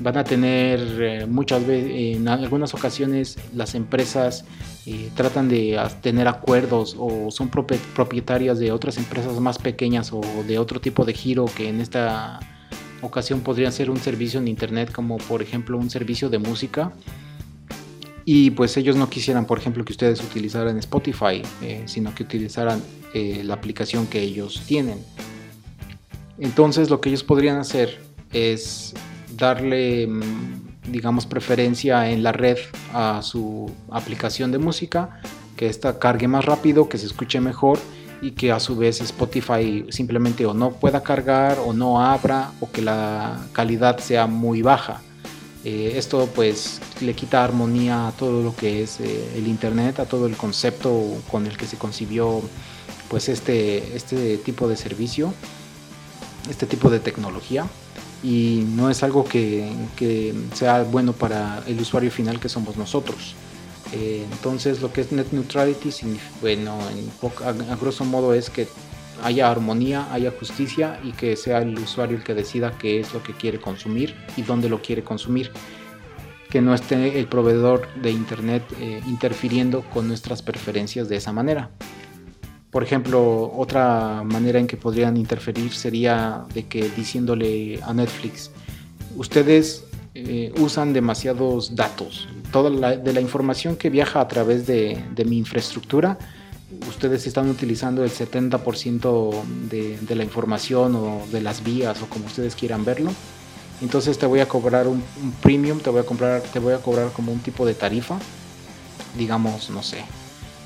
Van 0.00 0.16
a 0.16 0.24
tener 0.24 0.80
eh, 1.00 1.26
muchas 1.26 1.66
veces, 1.66 2.16
en 2.16 2.28
algunas 2.28 2.74
ocasiones 2.74 3.38
las 3.54 3.74
empresas 3.74 4.44
eh, 4.86 5.10
tratan 5.14 5.48
de 5.48 5.80
tener 6.02 6.28
acuerdos 6.28 6.96
o 6.98 7.30
son 7.30 7.48
propietarias 7.48 8.58
de 8.58 8.72
otras 8.72 8.96
empresas 8.96 9.38
más 9.40 9.58
pequeñas 9.58 10.12
o 10.12 10.20
de 10.46 10.58
otro 10.58 10.80
tipo 10.80 11.04
de 11.04 11.14
giro 11.14 11.46
que 11.46 11.68
en 11.68 11.80
esta 11.80 12.40
ocasión 13.02 13.40
podría 13.40 13.70
ser 13.70 13.90
un 13.90 13.98
servicio 13.98 14.40
en 14.40 14.48
internet 14.48 14.90
como 14.90 15.18
por 15.18 15.42
ejemplo 15.42 15.78
un 15.78 15.90
servicio 15.90 16.28
de 16.28 16.38
música 16.38 16.92
y 18.24 18.50
pues 18.50 18.76
ellos 18.76 18.96
no 18.96 19.10
quisieran, 19.10 19.46
por 19.46 19.58
ejemplo, 19.58 19.84
que 19.84 19.92
ustedes 19.92 20.22
utilizaran 20.22 20.78
Spotify, 20.78 21.42
eh, 21.62 21.82
sino 21.86 22.14
que 22.14 22.22
utilizaran 22.22 22.82
eh, 23.12 23.42
la 23.44 23.54
aplicación 23.54 24.06
que 24.06 24.20
ellos 24.20 24.62
tienen. 24.66 24.98
Entonces 26.38 26.90
lo 26.90 27.00
que 27.00 27.10
ellos 27.10 27.22
podrían 27.22 27.58
hacer 27.58 28.00
es 28.32 28.94
darle, 29.36 30.06
mm, 30.06 30.90
digamos, 30.90 31.26
preferencia 31.26 32.10
en 32.10 32.22
la 32.22 32.32
red 32.32 32.58
a 32.92 33.20
su 33.22 33.70
aplicación 33.90 34.52
de 34.52 34.58
música, 34.58 35.20
que 35.56 35.66
esta 35.66 35.98
cargue 35.98 36.26
más 36.26 36.44
rápido, 36.44 36.88
que 36.88 36.98
se 36.98 37.06
escuche 37.06 37.40
mejor 37.40 37.78
y 38.22 38.32
que 38.32 38.52
a 38.52 38.58
su 38.58 38.76
vez 38.76 39.00
Spotify 39.02 39.84
simplemente 39.90 40.46
o 40.46 40.54
no 40.54 40.70
pueda 40.70 41.02
cargar 41.02 41.58
o 41.64 41.72
no 41.72 42.00
abra 42.00 42.52
o 42.60 42.70
que 42.70 42.80
la 42.80 43.46
calidad 43.52 43.98
sea 43.98 44.26
muy 44.26 44.62
baja. 44.62 45.02
Eh, 45.64 45.94
esto 45.96 46.28
pues 46.34 46.80
le 47.00 47.14
quita 47.14 47.42
armonía 47.42 48.08
a 48.08 48.12
todo 48.12 48.42
lo 48.42 48.54
que 48.54 48.82
es 48.82 49.00
eh, 49.00 49.32
el 49.34 49.48
internet, 49.48 49.98
a 49.98 50.04
todo 50.04 50.26
el 50.26 50.36
concepto 50.36 51.16
con 51.30 51.46
el 51.46 51.56
que 51.56 51.66
se 51.66 51.78
concibió 51.78 52.42
pues 53.08 53.30
este, 53.30 53.96
este 53.96 54.36
tipo 54.38 54.68
de 54.68 54.76
servicio, 54.76 55.32
este 56.50 56.66
tipo 56.66 56.90
de 56.90 57.00
tecnología 57.00 57.66
y 58.22 58.66
no 58.74 58.90
es 58.90 59.02
algo 59.02 59.24
que, 59.24 59.72
sea 60.54 60.82
bueno 60.82 61.14
para 61.14 61.62
el 61.66 61.80
usuario 61.80 62.10
final 62.10 62.40
que 62.40 62.48
somos 62.50 62.76
nosotros. 62.76 63.34
Eh, 63.92 64.26
entonces 64.32 64.82
lo 64.82 64.92
que 64.92 65.02
es 65.02 65.12
net 65.12 65.28
neutrality, 65.30 65.90
bueno, 66.42 66.78
a 67.46 67.76
grosso 67.76 68.04
modo 68.04 68.34
es 68.34 68.50
que 68.50 68.68
haya 69.22 69.50
armonía, 69.50 70.12
haya 70.12 70.30
justicia 70.30 70.98
y 71.02 71.12
que 71.12 71.36
sea 71.36 71.58
el 71.58 71.78
usuario 71.78 72.16
el 72.16 72.24
que 72.24 72.34
decida 72.34 72.76
qué 72.78 73.00
es 73.00 73.12
lo 73.14 73.22
que 73.22 73.32
quiere 73.32 73.60
consumir 73.60 74.14
y 74.36 74.42
dónde 74.42 74.68
lo 74.68 74.80
quiere 74.82 75.02
consumir. 75.02 75.50
Que 76.50 76.60
no 76.60 76.74
esté 76.74 77.18
el 77.18 77.26
proveedor 77.26 77.88
de 78.00 78.10
Internet 78.10 78.62
eh, 78.80 79.00
interfiriendo 79.06 79.82
con 79.82 80.06
nuestras 80.08 80.42
preferencias 80.42 81.08
de 81.08 81.16
esa 81.16 81.32
manera. 81.32 81.70
Por 82.70 82.82
ejemplo, 82.82 83.52
otra 83.56 84.22
manera 84.24 84.58
en 84.58 84.66
que 84.66 84.76
podrían 84.76 85.16
interferir 85.16 85.72
sería 85.72 86.44
de 86.54 86.66
que 86.66 86.88
diciéndole 86.90 87.80
a 87.82 87.94
Netflix, 87.94 88.50
ustedes 89.16 89.84
eh, 90.14 90.52
usan 90.58 90.92
demasiados 90.92 91.74
datos, 91.74 92.28
toda 92.52 92.70
la, 92.70 92.96
de 92.96 93.12
la 93.12 93.20
información 93.20 93.76
que 93.76 93.90
viaja 93.90 94.20
a 94.20 94.28
través 94.28 94.66
de, 94.66 95.04
de 95.12 95.24
mi 95.24 95.38
infraestructura, 95.38 96.18
ustedes 96.88 97.26
están 97.26 97.48
utilizando 97.48 98.04
el 98.04 98.10
70% 98.10 99.32
de, 99.68 100.14
la 100.14 100.24
información 100.24 100.94
o 100.96 101.22
de 101.30 101.40
las 101.40 101.62
vías 101.62 102.00
o 102.02 102.06
como 102.06 102.26
ustedes 102.26 102.54
quieran 102.54 102.84
verlo. 102.84 103.12
Entonces 103.80 104.18
te 104.18 104.26
voy 104.26 104.40
a 104.40 104.48
cobrar 104.48 104.86
un, 104.86 105.02
premium, 105.42 105.80
te 105.80 105.90
voy, 105.90 106.00
a 106.00 106.04
comprar, 106.04 106.40
te 106.42 106.58
voy 106.58 106.72
a 106.72 106.78
cobrar 106.78 107.10
como 107.12 107.32
un 107.32 107.40
tipo 107.40 107.66
de 107.66 107.74
tarifa, 107.74 108.18
digamos, 109.18 109.70
no 109.70 109.82
sé, 109.82 110.04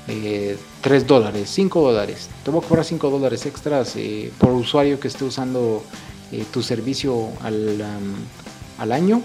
3 0.05 0.15
eh, 0.15 1.05
dólares, 1.05 1.49
5 1.49 1.81
dólares. 1.81 2.29
Te 2.43 2.51
voy 2.51 2.63
a 2.63 2.67
cobrar 2.67 2.85
5 2.85 3.09
dólares 3.09 3.45
extras 3.45 3.95
eh, 3.95 4.31
por 4.37 4.51
usuario 4.51 4.99
que 4.99 5.07
esté 5.07 5.25
usando 5.25 5.83
eh, 6.31 6.45
tu 6.51 6.61
servicio 6.61 7.29
al, 7.41 7.83
al 8.77 8.91
año, 8.91 9.21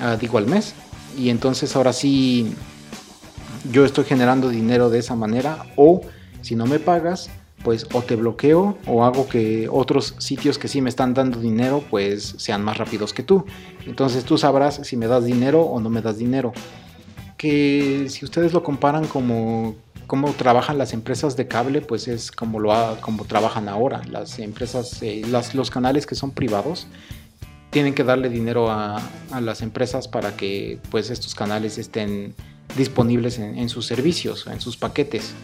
ah, 0.00 0.16
digo 0.16 0.38
al 0.38 0.46
mes. 0.46 0.74
Y 1.16 1.30
entonces 1.30 1.74
ahora 1.74 1.92
sí 1.92 2.52
yo 3.70 3.84
estoy 3.84 4.04
generando 4.04 4.48
dinero 4.48 4.90
de 4.90 4.98
esa 4.98 5.14
manera 5.14 5.66
o 5.76 6.02
si 6.42 6.54
no 6.56 6.66
me 6.66 6.78
pagas, 6.78 7.30
pues 7.62 7.86
o 7.92 8.02
te 8.02 8.16
bloqueo 8.16 8.78
o 8.86 9.04
hago 9.04 9.28
que 9.28 9.68
otros 9.70 10.14
sitios 10.18 10.58
que 10.58 10.68
sí 10.68 10.80
me 10.80 10.88
están 10.88 11.14
dando 11.14 11.40
dinero 11.40 11.82
pues 11.90 12.34
sean 12.38 12.62
más 12.62 12.78
rápidos 12.78 13.12
que 13.12 13.22
tú. 13.22 13.44
Entonces 13.86 14.24
tú 14.24 14.38
sabrás 14.38 14.80
si 14.84 14.96
me 14.96 15.06
das 15.06 15.24
dinero 15.24 15.62
o 15.62 15.80
no 15.80 15.90
me 15.90 16.02
das 16.02 16.18
dinero. 16.18 16.52
Que 17.36 18.06
si 18.08 18.24
ustedes 18.24 18.52
lo 18.52 18.62
comparan 18.62 19.06
como 19.06 19.76
cómo 20.06 20.32
trabajan 20.32 20.78
las 20.78 20.92
empresas 20.92 21.36
de 21.36 21.46
cable, 21.46 21.80
pues 21.80 22.08
es 22.08 22.32
como 22.32 22.58
lo 22.60 22.72
como 23.00 23.24
trabajan 23.24 23.68
ahora. 23.68 24.02
Las 24.10 24.38
empresas, 24.38 25.02
eh, 25.02 25.22
los 25.52 25.70
canales 25.70 26.06
que 26.06 26.14
son 26.14 26.30
privados 26.30 26.86
tienen 27.70 27.92
que 27.92 28.02
darle 28.02 28.30
dinero 28.30 28.70
a, 28.70 29.02
las 29.40 29.60
empresas 29.60 30.08
para 30.08 30.36
que 30.36 30.78
pues 30.90 31.10
estos 31.10 31.34
canales 31.34 31.76
estén 31.76 32.34
disponibles 32.76 33.38
en 33.38 33.68
sus 33.68 33.86
servicios, 33.86 34.46
en 34.46 34.60
sus 34.60 34.76
paquetes. 34.76 35.34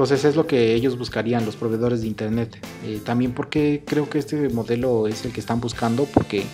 Entonces 0.00 0.24
es 0.24 0.34
lo 0.34 0.46
que 0.46 0.72
ellos 0.72 0.96
buscarían, 0.96 1.44
los 1.44 1.56
proveedores 1.56 2.00
de 2.00 2.06
Internet. 2.06 2.56
Eh, 2.86 3.02
también 3.04 3.32
porque 3.32 3.82
creo 3.86 4.08
que 4.08 4.18
este 4.18 4.48
modelo 4.48 5.06
es 5.06 5.26
el 5.26 5.32
que 5.32 5.40
están 5.40 5.60
buscando, 5.60 6.06
porque 6.06 6.46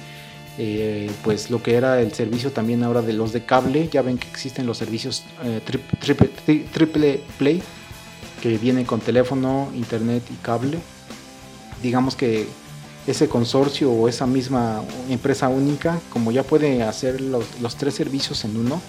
eh, 0.58 1.08
pues 1.22 1.48
lo 1.48 1.62
que 1.62 1.76
era 1.76 2.00
el 2.00 2.12
servicio 2.12 2.50
también 2.50 2.82
ahora 2.82 3.02
de 3.02 3.12
los 3.12 3.32
de 3.32 3.44
cable, 3.44 3.88
ya 3.88 4.02
ven 4.02 4.18
que 4.18 4.26
existen 4.26 4.66
los 4.66 4.78
servicios 4.78 5.22
eh, 5.44 5.60
triple, 6.72 7.20
play, 7.38 7.62
que 8.42 8.58
vienen 8.58 8.84
con 8.84 8.98
teléfono, 8.98 9.68
internet 9.76 10.24
y 10.28 10.34
cable. 10.42 10.80
Digamos 11.84 12.16
que 12.16 12.48
ese 13.06 13.28
consorcio 13.28 13.92
o 13.92 14.08
esa 14.08 14.26
misma 14.26 14.82
empresa 15.08 15.46
única, 15.46 16.00
como 16.12 16.32
ya 16.32 16.42
puede 16.42 16.82
hacer 16.82 17.20
los 17.20 17.76
tres 17.78 17.94
servicios 17.94 18.44
en 18.44 18.56
uno, 18.56 18.82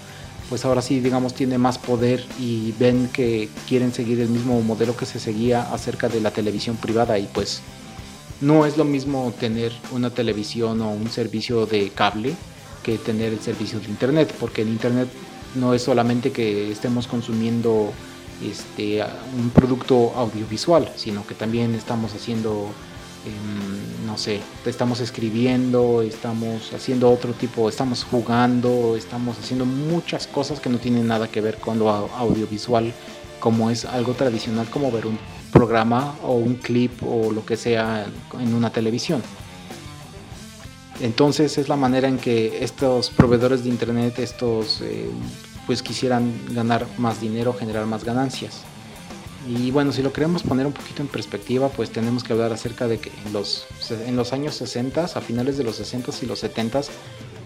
pues 0.49 0.65
ahora 0.65 0.81
sí, 0.81 0.99
digamos, 0.99 1.33
tiene 1.33 1.57
más 1.57 1.77
poder 1.77 2.25
y 2.39 2.73
ven 2.79 3.10
que 3.12 3.49
quieren 3.67 3.93
seguir 3.93 4.19
el 4.21 4.29
mismo 4.29 4.62
modelo 4.62 4.95
que 4.95 5.05
se 5.05 5.19
seguía 5.19 5.73
acerca 5.73 6.07
de 6.07 6.21
la 6.21 6.31
televisión 6.31 6.77
privada 6.77 7.19
y 7.19 7.27
pues 7.33 7.62
no 8.39 8.65
es 8.65 8.77
lo 8.77 8.83
mismo 8.86 9.33
tener 9.39 9.71
una 9.91 10.10
televisión 10.10 10.81
o 10.81 10.91
un 10.91 11.10
servicio 11.10 11.65
de 11.65 11.89
cable 11.89 12.36
que 12.83 12.97
tener 12.97 13.33
el 13.33 13.39
servicio 13.39 13.79
de 13.79 13.88
internet, 13.88 14.33
porque 14.39 14.62
el 14.62 14.69
internet 14.69 15.10
no 15.55 15.73
es 15.73 15.81
solamente 15.81 16.31
que 16.31 16.71
estemos 16.71 17.07
consumiendo 17.07 17.91
este, 18.41 19.03
un 19.38 19.49
producto 19.49 20.13
audiovisual, 20.15 20.91
sino 20.95 21.25
que 21.25 21.36
también 21.36 21.73
estamos 21.75 22.13
haciendo 22.13 22.69
no 24.05 24.17
sé, 24.17 24.41
estamos 24.65 24.99
escribiendo, 24.99 26.01
estamos 26.01 26.73
haciendo 26.73 27.11
otro 27.11 27.33
tipo, 27.33 27.69
estamos 27.69 28.03
jugando, 28.03 28.95
estamos 28.95 29.37
haciendo 29.37 29.65
muchas 29.65 30.27
cosas 30.27 30.59
que 30.59 30.69
no 30.69 30.77
tienen 30.77 31.07
nada 31.07 31.27
que 31.27 31.41
ver 31.41 31.57
con 31.57 31.79
lo 31.79 31.89
audiovisual, 31.89 32.93
como 33.39 33.69
es 33.69 33.85
algo 33.85 34.13
tradicional 34.13 34.69
como 34.69 34.91
ver 34.91 35.05
un 35.05 35.19
programa 35.51 36.15
o 36.23 36.33
un 36.33 36.55
clip 36.55 37.03
o 37.03 37.31
lo 37.31 37.45
que 37.45 37.57
sea 37.57 38.05
en 38.39 38.53
una 38.53 38.71
televisión. 38.71 39.21
Entonces 40.99 41.57
es 41.57 41.69
la 41.69 41.75
manera 41.75 42.07
en 42.07 42.17
que 42.17 42.63
estos 42.63 43.09
proveedores 43.09 43.63
de 43.63 43.69
internet, 43.69 44.17
estos 44.19 44.81
eh, 44.81 45.09
pues 45.67 45.83
quisieran 45.83 46.33
ganar 46.51 46.87
más 46.97 47.21
dinero, 47.21 47.53
generar 47.53 47.85
más 47.85 48.03
ganancias. 48.03 48.63
Y 49.47 49.71
bueno, 49.71 49.93
si 49.93 50.01
lo 50.01 50.12
queremos 50.12 50.43
poner 50.43 50.65
un 50.65 50.73
poquito 50.73 51.01
en 51.01 51.07
perspectiva, 51.07 51.69
pues 51.69 51.89
tenemos 51.89 52.23
que 52.23 52.33
hablar 52.33 52.51
acerca 52.51 52.88
de 52.88 52.99
que 52.99 53.12
en 53.25 53.31
los, 53.31 53.65
en 53.89 54.17
los 54.17 54.33
años 54.33 54.55
60, 54.55 55.05
a 55.05 55.21
finales 55.21 55.57
de 55.57 55.63
los 55.63 55.77
60 55.77 56.12
y 56.21 56.25
los 56.25 56.39
70, 56.39 56.81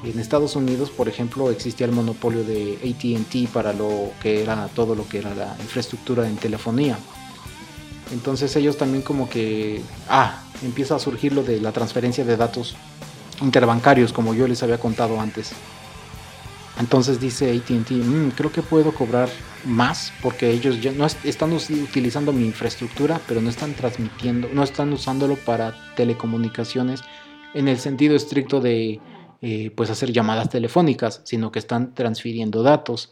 En 0.04 0.18
Estados 0.18 0.56
Unidos, 0.56 0.90
por 0.90 1.08
ejemplo, 1.08 1.52
existía 1.52 1.86
el 1.86 1.92
monopolio 1.92 2.44
de 2.44 2.80
ATT 2.82 3.54
para 3.54 3.72
lo 3.72 4.10
que 4.20 4.42
era 4.42 4.68
todo 4.70 4.96
lo 4.96 5.08
que 5.08 5.20
era 5.20 5.36
la 5.36 5.56
infraestructura 5.62 6.28
en 6.28 6.38
telefonía. 6.38 6.98
Entonces 8.12 8.56
ellos 8.56 8.78
también 8.78 9.04
como 9.04 9.30
que, 9.30 9.82
ah, 10.10 10.42
empieza 10.64 10.96
a 10.96 11.00
surgir 11.00 11.34
lo 11.34 11.44
de 11.44 11.62
la 11.62 11.72
transferencia 11.72 12.26
de 12.26 12.36
datos 12.36 12.76
interbancarios, 13.42 14.12
como 14.12 14.34
yo 14.34 14.48
les 14.48 14.64
había 14.64 14.80
contado 14.80 15.20
antes. 15.22 15.52
Entonces 16.80 17.20
dice 17.20 17.52
ATT, 17.52 17.92
mm, 17.92 18.30
creo 18.30 18.52
que 18.52 18.62
puedo 18.62 18.94
cobrar 18.94 19.30
más 19.66 20.14
porque 20.22 20.52
ellos 20.52 20.82
ya 20.82 20.92
no 20.92 21.06
están 21.06 21.54
utilizando 21.54 22.34
mi 22.34 22.46
infraestructura, 22.46 23.20
pero 23.28 23.42
no 23.42 23.50
están 23.50 23.74
transmitiendo, 23.74 24.50
no 24.54 24.64
están 24.64 24.92
usándolo 24.94 25.36
para 25.36 25.76
telecomunicaciones 25.96 27.02
en 27.54 27.68
el 27.68 27.78
sentido 27.78 28.16
estricto 28.16 28.62
de 28.62 29.00
eh, 29.42 29.72
pues 29.76 29.90
hacer 29.90 30.12
llamadas 30.12 30.50
telefónicas, 30.50 31.22
sino 31.24 31.52
que 31.52 31.60
están 31.60 31.94
transfiriendo 31.94 32.64
datos. 32.64 33.12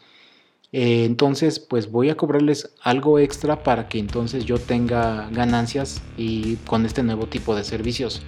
Eh, 0.71 1.05
entonces, 1.05 1.59
pues 1.59 1.91
voy 1.91 2.09
a 2.09 2.15
cobrarles 2.15 2.73
algo 2.83 3.19
extra 3.19 3.63
para 3.63 3.87
que 3.87 3.97
entonces 3.99 4.45
yo 4.45 4.59
tenga 4.59 5.27
ganancias 5.31 6.01
y 6.17 6.55
con 6.67 6.85
este 6.85 7.03
nuevo 7.03 7.25
tipo 7.25 7.55
de 7.55 7.63
servicios. 7.63 8.21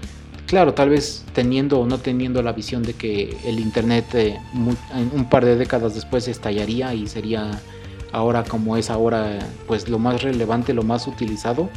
Claro, 0.51 0.73
tal 0.73 0.89
vez 0.89 1.23
teniendo 1.31 1.79
o 1.79 1.85
no 1.85 1.97
teniendo 1.99 2.43
la 2.43 2.51
visión 2.51 2.83
de 2.83 2.93
que 2.93 3.37
el 3.45 3.57
Internet 3.57 4.13
eh, 4.15 4.37
un 4.53 5.23
par 5.29 5.45
de 5.45 5.55
décadas 5.55 5.95
después 5.95 6.27
estallaría 6.27 6.93
y 6.93 7.07
sería 7.07 7.61
ahora 8.11 8.43
como 8.43 8.75
es 8.75 8.89
ahora, 8.89 9.39
pues 9.65 9.87
lo 9.87 9.97
más 9.97 10.23
relevante, 10.23 10.73
lo 10.73 10.83
más 10.83 11.07
utilizado. 11.07 11.69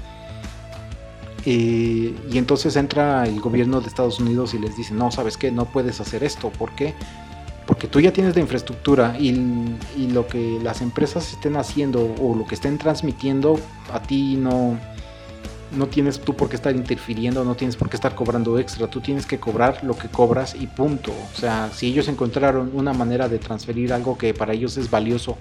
y 1.46 2.16
entonces 2.32 2.74
entra 2.74 3.28
el 3.28 3.40
gobierno 3.40 3.80
de 3.80 3.86
Estados 3.86 4.18
Unidos 4.18 4.54
y 4.54 4.58
les 4.58 4.76
dice, 4.76 4.92
no, 4.92 5.12
sabes 5.12 5.36
qué, 5.36 5.52
no 5.52 5.66
puedes 5.66 6.00
hacer 6.00 6.24
esto. 6.24 6.50
¿Por 6.50 6.74
qué? 6.74 6.94
Porque 7.68 7.86
tú 7.86 8.00
ya 8.00 8.12
tienes 8.12 8.34
la 8.34 8.40
infraestructura 8.40 9.16
y, 9.20 9.28
y, 9.96 10.08
lo 10.08 10.26
que 10.26 10.58
las 10.60 10.82
empresas 10.82 11.32
estén 11.32 11.54
haciendo 11.56 12.12
o 12.20 12.34
lo 12.34 12.44
que 12.44 12.56
estén 12.56 12.78
transmitiendo 12.78 13.56
a 13.92 14.02
ti 14.02 14.34
no, 14.36 14.76
no 15.76 15.86
tienes 15.86 16.20
tú 16.20 16.34
por 16.34 16.48
qué 16.48 16.56
estar 16.56 16.74
interfiriendo, 16.74 17.44
no 17.44 17.54
tienes 17.54 17.76
por 17.76 17.88
qué 17.88 17.96
estar 17.96 18.14
cobrando 18.14 18.58
extra, 18.58 18.88
tú 18.88 19.00
tienes 19.00 19.26
que 19.26 19.38
cobrar 19.38 19.82
lo 19.84 19.96
que 19.96 20.08
cobras 20.08 20.54
y 20.54 20.66
punto. 20.66 21.12
O 21.12 21.38
sea, 21.38 21.70
si 21.72 21.88
ellos 21.88 22.08
encontraron 22.08 22.70
una 22.74 22.92
manera 22.92 23.28
de 23.28 23.38
transferir 23.38 23.92
algo 23.92 24.16
que 24.16 24.34
para 24.34 24.52
ellos 24.52 24.76
es 24.76 24.90
valioso 24.90 25.36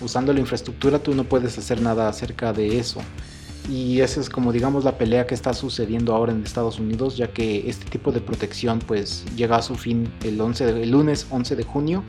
usando 0.00 0.32
la 0.32 0.40
infraestructura, 0.40 0.98
tú 0.98 1.14
no 1.14 1.24
puedes 1.24 1.56
hacer 1.58 1.80
nada 1.80 2.08
acerca 2.08 2.52
de 2.52 2.78
eso. 2.78 3.00
Y 3.70 4.00
esa 4.00 4.20
es 4.20 4.30
como 4.30 4.50
digamos 4.50 4.84
la 4.84 4.96
pelea 4.96 5.26
que 5.26 5.34
está 5.34 5.52
sucediendo 5.52 6.14
ahora 6.14 6.32
en 6.32 6.42
Estados 6.42 6.78
Unidos, 6.78 7.16
ya 7.16 7.28
que 7.28 7.68
este 7.68 7.84
tipo 7.90 8.12
de 8.12 8.20
protección 8.20 8.78
pues 8.78 9.24
llega 9.36 9.56
a 9.56 9.62
su 9.62 9.74
fin 9.74 10.10
el, 10.24 10.40
11 10.40 10.82
el 10.82 10.90
lunes 10.90 11.26
11 11.30 11.56
de 11.56 11.64
junio 11.64 12.02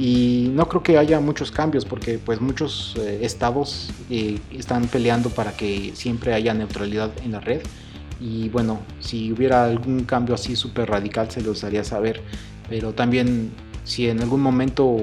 y 0.00 0.50
no 0.54 0.66
creo 0.66 0.82
que 0.82 0.96
haya 0.96 1.20
muchos 1.20 1.50
cambios 1.50 1.84
porque 1.84 2.18
pues 2.18 2.40
muchos 2.40 2.96
eh, 2.96 3.18
estados 3.20 3.90
eh, 4.08 4.38
están 4.50 4.86
peleando 4.86 5.28
para 5.28 5.54
que 5.54 5.92
siempre 5.94 6.32
haya 6.32 6.54
neutralidad 6.54 7.10
en 7.22 7.32
la 7.32 7.40
red. 7.40 7.60
Y 8.18 8.48
bueno 8.48 8.80
si 9.00 9.30
hubiera 9.30 9.64
algún 9.64 10.04
cambio 10.04 10.34
así 10.34 10.56
súper 10.56 10.88
radical 10.88 11.30
se 11.30 11.42
los 11.42 11.64
haría 11.64 11.84
saber. 11.84 12.22
Pero 12.70 12.94
también 12.94 13.50
si 13.84 14.08
en 14.08 14.22
algún 14.22 14.40
momento 14.40 14.96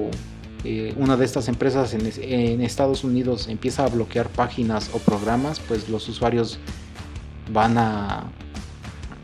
eh, 0.64 0.92
una 0.96 1.16
de 1.16 1.24
estas 1.24 1.46
empresas 1.46 1.94
en, 1.94 2.10
en, 2.20 2.60
Estados 2.60 3.04
Unidos 3.04 3.46
empieza 3.46 3.84
a 3.84 3.88
bloquear 3.88 4.28
páginas 4.28 4.90
o 4.92 4.98
programas 4.98 5.60
pues 5.60 5.88
los 5.88 6.08
usuarios 6.08 6.58
van 7.52 7.78
a 7.78 8.24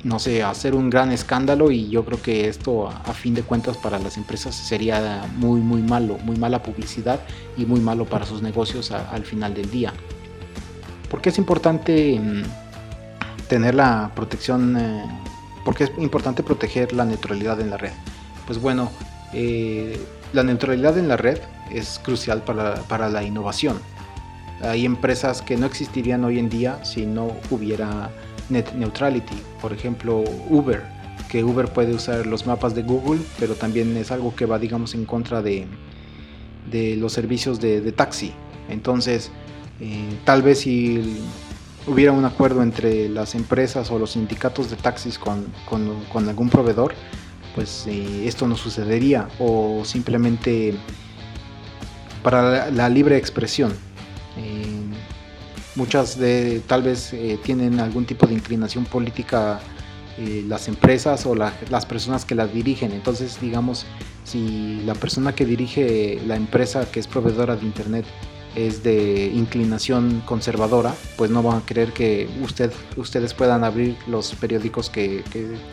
no 0.05 0.19
sé, 0.19 0.43
hacer 0.43 0.75
un 0.75 0.91
gran 0.91 1.11
escándalo 1.11 1.71
y 1.71 1.89
yo 1.89 2.05
creo 2.05 2.21
que 2.21 2.47
esto 2.47 2.89
a, 2.89 3.15
fin 3.15 3.35
de 3.35 3.43
cuentas 3.43 3.79
para 3.79 3.99
las 3.99 4.19
empresas 4.19 4.55
sería 4.55 5.25
muy 5.37 5.61
muy 5.61 5.81
malo, 5.81 6.19
muy 6.19 6.37
mala 6.37 6.63
publicidad 6.63 7.21
y 7.57 7.65
muy 7.65 7.81
malo 7.81 8.05
para 8.05 8.27
sus 8.27 8.43
negocios 8.43 8.91
al 8.91 9.25
final 9.25 9.55
del 9.55 9.71
día. 9.71 9.93
¿Por 11.11 11.23
qué 11.23 11.31
es 11.31 11.39
importante 11.39 12.21
mm, 12.21 12.43
tener 13.49 13.75
la 13.75 14.11
protección? 14.15 14.77
Eh, 14.77 15.05
¿Por 15.65 15.75
qué 15.75 15.85
es 15.85 15.93
importante 15.97 16.43
proteger 16.43 16.93
la 16.93 17.07
neutralidad 17.07 17.59
en 17.61 17.71
la 17.71 17.79
red? 17.79 17.93
Pues 18.47 18.61
bueno, 18.61 18.91
eh, 19.33 19.99
la 20.35 20.43
neutralidad 20.43 20.99
en 20.99 21.09
la 21.09 21.17
red 21.17 21.39
es 21.71 21.99
crucial 21.99 22.43
para, 22.43 22.75
para 22.83 23.09
la 23.09 23.23
innovación. 23.23 23.81
Hay 24.61 24.85
empresas 24.85 25.41
que 25.41 25.57
no 25.57 25.65
existirían 25.65 26.25
hoy 26.25 26.39
en 26.39 26.51
día 26.51 26.85
si 26.85 27.07
no 27.07 27.33
hubiera 27.51 28.11
net 28.49 28.73
neutrality. 28.75 29.37
Por 29.61 29.73
ejemplo, 29.73 30.25
Uber, 30.49 30.83
que 31.29 31.45
Uber 31.45 31.73
puede 31.73 31.95
usar 31.95 32.27
los 32.27 32.47
mapas 32.47 32.75
de 32.75 32.83
Google, 32.83 33.21
pero 33.39 33.55
también 33.55 33.97
es 33.97 34.11
algo 34.11 34.35
que 34.35 34.47
va, 34.47 34.59
digamos, 34.59 34.95
en 34.95 35.05
contra 35.05 35.43
de, 35.43 35.67
de 36.71 36.97
los 36.97 37.13
servicios 37.13 37.61
de, 37.61 37.93
taxi. 37.93 38.33
Entonces, 38.69 39.31
eh, 39.81 40.19
tal 40.25 40.43
vez 40.43 40.61
si 40.61 41.21
hubiera 41.87 42.13
un 42.13 42.25
acuerdo 42.25 42.63
entre 42.63 43.09
las 43.09 43.35
empresas 43.35 43.91
o 43.91 43.99
los 43.99 44.13
sindicatos 44.13 44.71
de 44.71 44.77
taxis 44.77 45.19
con, 45.19 45.47
con, 45.69 46.29
algún 46.29 46.49
proveedor, 46.49 46.95
pues 47.55 47.87
eh, 47.87 48.27
esto 48.27 48.47
no 48.47 48.57
sucedería. 48.57 49.29
O 49.39 49.83
simplemente 49.85 50.75
para 52.23 52.71
la, 52.71 52.89
libre 52.89 53.17
expresión. 53.17 53.73
Muchas 55.77 56.19
de 56.19 56.63
tal 56.67 56.83
vez 56.83 57.13
eh, 57.13 57.39
tienen 57.43 57.81
algún 57.81 58.05
tipo 58.05 58.27
de 58.27 58.35
inclinación 58.35 58.85
política 58.85 59.61
eh, 60.17 60.45
las 60.47 60.69
empresas 60.69 61.27
o 61.27 61.35
las 61.35 61.87
personas 61.87 62.25
que 62.25 62.37
las 62.37 62.53
dirigen. 62.53 62.93
Entonces, 62.93 63.41
digamos, 63.41 63.85
si 64.23 64.81
la 64.87 64.95
persona 64.95 65.35
que 65.35 65.45
dirige 65.45 66.21
la 66.27 66.37
empresa 66.37 66.89
que 66.91 67.01
es 67.01 67.09
proveedora 67.09 67.57
de 67.57 67.67
Internet 67.67 68.05
es 68.55 68.85
de 68.85 69.33
inclinación 69.35 70.23
conservadora, 70.25 70.95
pues 71.17 71.33
no 71.33 71.43
van 71.43 71.59
a 71.59 71.67
querer 71.67 71.93
que 71.93 72.29
usted, 72.41 72.73
ustedes 72.97 73.35
puedan 73.35 73.65
abrir 73.65 73.97
los 74.07 74.33
periódicos 74.37 74.91
que, 74.91 75.25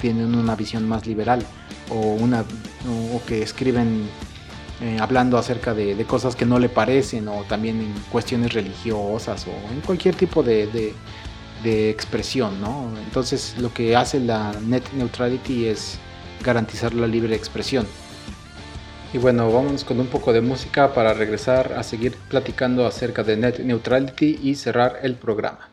tienen 0.02 0.34
una 0.34 0.56
visión 0.56 0.88
más 0.88 1.06
liberal 1.06 1.46
o, 1.90 1.96
una, 1.96 2.44
o 3.14 3.22
que 3.28 3.44
escriben 3.44 4.10
eh, 4.82 4.98
hablando 5.00 5.38
acerca 5.38 5.76
de, 5.76 6.04
cosas 6.06 6.36
que 6.36 6.44
no 6.44 6.58
le 6.58 6.68
parecen 6.68 7.28
o 7.28 7.44
también 7.44 7.80
en 7.82 7.94
cuestiones 8.12 8.54
religiosas 8.54 9.46
o 9.46 9.52
en 9.72 9.82
cualquier 9.82 10.16
tipo 10.16 10.42
de, 10.42 10.94
expresión, 11.64 12.60
¿no? 12.60 12.92
Entonces 13.06 13.56
lo 13.60 13.72
que 13.72 13.96
hace 13.96 14.20
la 14.20 14.52
net 14.66 14.84
neutrality 14.94 15.68
es 15.68 16.00
garantizar 16.44 16.96
la 16.96 17.06
libre 17.06 17.36
expresión. 17.36 17.86
Y 19.14 19.20
bueno, 19.20 19.52
vamos 19.52 19.84
con 19.84 20.00
un 20.00 20.08
poco 20.08 20.34
de 20.34 20.42
música 20.42 20.94
para 20.94 21.14
regresar 21.14 21.74
a 21.74 21.84
seguir 21.84 22.16
platicando 22.30 22.88
acerca 22.88 23.24
de 23.24 23.38
net 23.38 23.60
neutrality 23.60 24.40
y 24.42 24.56
cerrar 24.56 25.00
el 25.04 25.14
programa. 25.14 25.70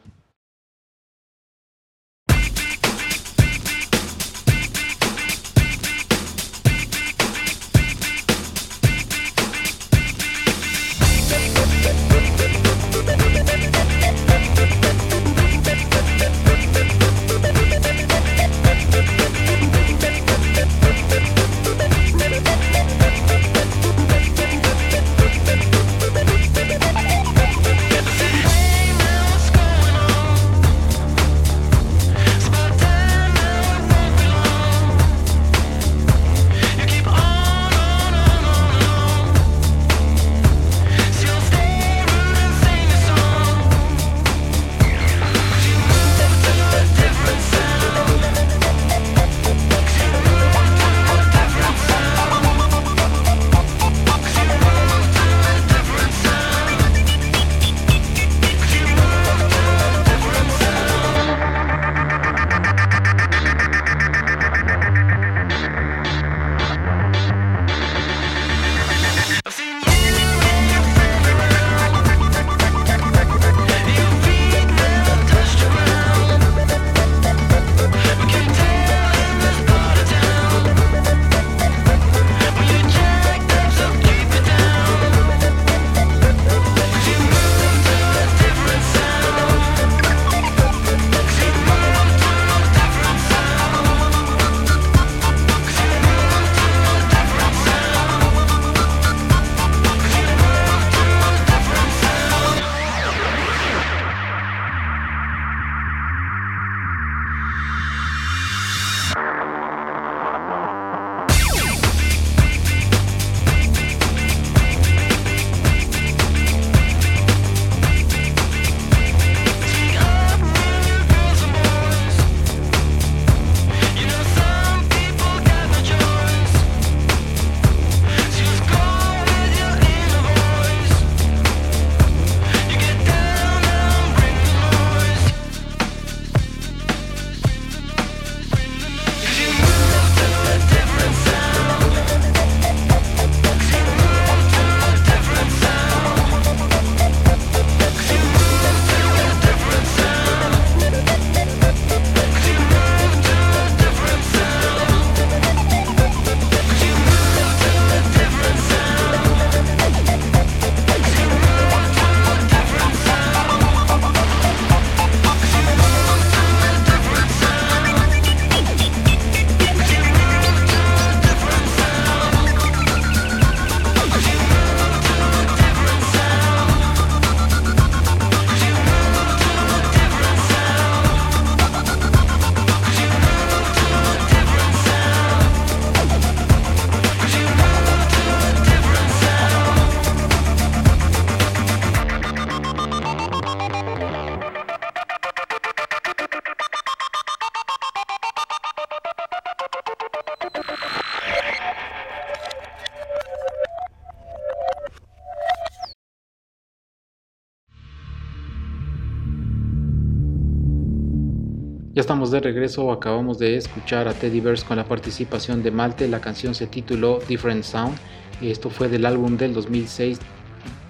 Ya 211.98 212.02
estamos 212.02 212.30
de 212.30 212.38
regreso, 212.38 212.92
acabamos 212.92 213.40
de 213.40 213.56
escuchar 213.56 214.06
a 214.06 214.14
Teddy 214.14 214.38
Bears 214.38 214.62
con 214.62 214.76
la 214.76 214.84
participación 214.84 215.64
de 215.64 215.72
Malte, 215.72 216.06
la 216.06 216.20
canción 216.20 216.54
se 216.54 216.68
tituló 216.68 217.18
Different 217.26 217.64
Sound, 217.64 217.98
esto 218.40 218.70
fue 218.70 218.88
del 218.88 219.04
álbum 219.04 219.36
del 219.36 219.52
2006 219.52 220.20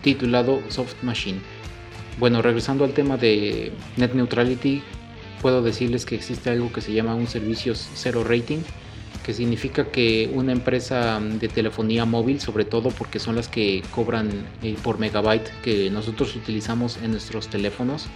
titulado 0.03 0.61
Soft 0.69 1.03
Machine. 1.03 1.41
Bueno, 2.19 2.43
regresando 2.43 2.85
al 2.85 2.93
tema 2.93 3.17
de 3.17 3.73
Net 3.97 4.13
Neutrality, 4.13 4.83
puedo 5.41 5.63
decirles 5.63 6.05
que 6.05 6.15
existe 6.15 6.51
algo 6.51 6.71
que 6.71 6.83
se 6.83 6.93
llama 6.93 7.15
un 7.15 7.27
servicio 7.27 7.73
cero 7.75 8.23
rating, 8.23 8.59
que 9.25 9.33
significa 9.33 9.87
que 9.87 10.31
una 10.35 10.53
empresa 10.53 11.19
de 11.23 11.49
telefonía 11.49 12.05
móvil, 12.05 12.39
sobre 12.39 12.67
todo 12.67 12.91
porque 12.91 13.19
son 13.19 13.35
las 13.35 13.49
que 13.49 13.83
cobran 13.93 14.29
eh, 14.63 14.77
por 14.83 14.99
megabyte 14.99 15.49
que 15.63 15.89
nosotros 15.89 16.37
utilizamos 16.37 16.99
en 16.99 17.13
nuestros 17.13 17.49
teléfonos, 17.49 18.09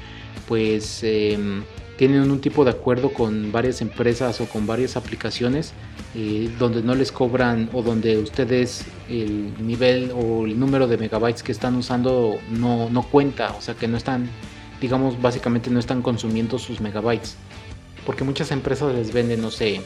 pues 0.46 1.02
em, 1.04 1.62
tienen 2.02 2.32
un 2.32 2.40
tipo 2.40 2.64
de 2.64 2.72
acuerdo 2.72 3.12
con 3.12 3.52
varias 3.52 3.80
empresas 3.80 4.40
o 4.40 4.46
con 4.46 4.66
varias 4.66 4.96
aplicaciones 4.96 5.72
eh, 6.16 6.50
donde 6.58 6.82
no 6.82 6.96
les 6.96 7.12
cobran 7.12 7.70
o 7.72 7.80
donde 7.80 8.18
ustedes 8.18 8.84
el 9.08 9.54
nivel 9.64 10.10
o 10.12 10.44
el 10.44 10.58
número 10.58 10.88
de 10.88 10.98
megabytes 10.98 11.44
que 11.44 11.52
están 11.52 11.76
usando 11.76 12.40
no, 12.50 12.90
no 12.90 13.04
cuenta, 13.04 13.52
o 13.52 13.60
sea 13.60 13.74
que 13.74 13.86
no 13.86 13.96
están, 13.96 14.28
digamos, 14.80 15.22
básicamente 15.22 15.70
no 15.70 15.78
están 15.78 16.02
consumiendo 16.02 16.58
sus 16.58 16.80
megabytes. 16.80 17.36
Porque 18.04 18.24
muchas 18.24 18.50
empresas 18.50 18.92
les 18.92 19.12
venden, 19.12 19.40
no 19.40 19.52
sé, 19.52 19.80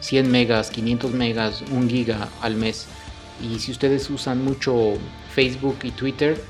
100 0.00 0.26
eh, 0.26 0.28
megas, 0.28 0.68
500 0.70 1.12
megas, 1.12 1.62
1 1.70 1.88
giga 1.88 2.28
al 2.40 2.56
mes. 2.56 2.88
Y 3.40 3.60
si 3.60 3.70
ustedes 3.70 4.10
usan 4.10 4.44
mucho 4.44 4.94
Facebook 5.32 5.76
y 5.84 5.92
Twitter, 5.92 6.42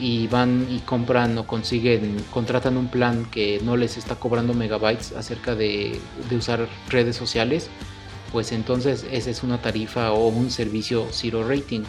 y 0.00 0.26
van 0.26 0.66
y 0.70 0.80
compran 0.80 1.36
o 1.38 1.46
consiguen, 1.46 2.16
contratan 2.30 2.76
un 2.76 2.88
plan 2.88 3.24
que 3.30 3.60
no 3.64 3.76
les 3.76 3.96
está 3.96 4.16
cobrando 4.16 4.54
megabytes 4.54 5.12
acerca 5.12 5.54
de, 5.54 6.00
usar 6.30 6.68
redes 6.88 7.16
sociales, 7.16 7.68
pues 8.32 8.52
entonces 8.52 9.06
esa 9.10 9.30
es 9.30 9.42
una 9.42 9.60
tarifa 9.60 10.12
o 10.12 10.28
un 10.28 10.50
servicio 10.50 11.06
zero 11.10 11.46
rating 11.48 11.82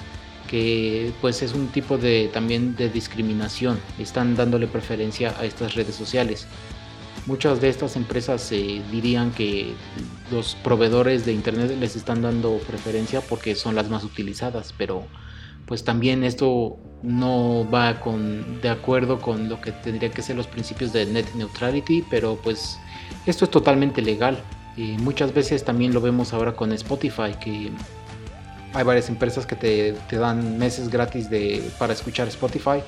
que 0.48 1.12
pues 1.22 1.42
es 1.42 1.54
un 1.54 1.70
tipo 1.70 1.98
de 1.98 2.30
también 2.32 2.76
de 2.76 2.90
discriminación. 2.90 3.80
Están 3.98 4.36
dándole 4.36 4.68
preferencia 4.68 5.34
a 5.40 5.46
estas 5.46 5.74
redes 5.74 5.96
sociales. 5.96 6.48
Muchas 7.26 7.60
de 7.62 7.70
estas 7.70 7.96
empresas 7.96 8.52
dirían 8.52 9.32
que 9.32 9.74
los 10.32 10.56
proveedores 10.64 11.26
de 11.26 11.34
internet 11.34 11.76
les 11.80 11.96
están 11.96 12.22
dando 12.22 12.60
preferencia 12.60 13.22
porque 13.22 13.56
son 13.56 13.74
las 13.74 13.90
más 13.90 14.04
utilizadas 14.04 14.74
pero 14.78 15.08
pues 15.66 15.84
también 15.84 16.24
esto 16.24 16.78
no 17.04 17.68
va 17.72 18.00
con, 18.00 18.62
de 18.62 18.70
acuerdo 18.70 19.22
con 19.22 19.50
lo 19.50 19.62
que 19.62 19.72
tendría 19.72 20.10
que 20.12 20.22
ser 20.22 20.36
los 20.36 20.48
principios 20.48 20.94
de 20.94 21.06
net 21.06 21.26
neutrality, 21.36 22.04
pero 22.10 22.38
pues 22.44 22.80
esto 23.26 23.46
es 23.46 23.52
totalmente 23.52 24.02
legal. 24.02 24.42
Y 24.78 24.98
muchas 24.98 25.34
veces 25.34 25.64
también 25.64 25.94
lo 25.94 26.02
vemos 26.02 26.34
ahora 26.34 26.56
con 26.56 26.72
Spotify, 26.74 27.34
que 27.40 27.72
hay 28.74 28.84
varias 28.84 29.08
empresas 29.10 29.46
que 29.46 29.56
te, 29.56 30.18
dan 30.18 30.58
meses 30.58 30.90
gratis 30.90 31.30
de, 31.30 31.70
para 31.80 31.94
escuchar 31.94 32.28
Spotify 32.28 32.82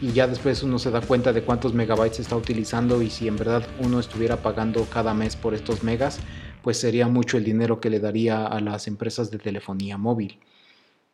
y 0.00 0.12
ya 0.12 0.26
después 0.26 0.62
uno 0.62 0.78
se 0.78 0.90
da 0.90 1.00
cuenta 1.00 1.32
de 1.32 1.42
cuántos 1.42 1.74
megabytes 1.74 2.20
está 2.20 2.36
utilizando 2.36 3.02
y 3.02 3.10
si 3.10 3.28
en 3.28 3.36
verdad 3.36 3.64
uno 3.80 4.00
estuviera 4.00 4.36
pagando 4.36 4.84
cada 4.84 5.14
mes 5.14 5.36
por 5.36 5.54
estos 5.54 5.82
megas, 5.82 6.18
pues 6.62 6.78
sería 6.78 7.08
mucho 7.08 7.38
el 7.38 7.44
dinero 7.44 7.80
que 7.80 7.90
le 7.90 8.00
daría 8.00 8.46
a 8.46 8.60
las 8.60 8.86
empresas 8.86 9.30
de 9.30 9.38
telefonía 9.38 9.98
móvil. 9.98 10.38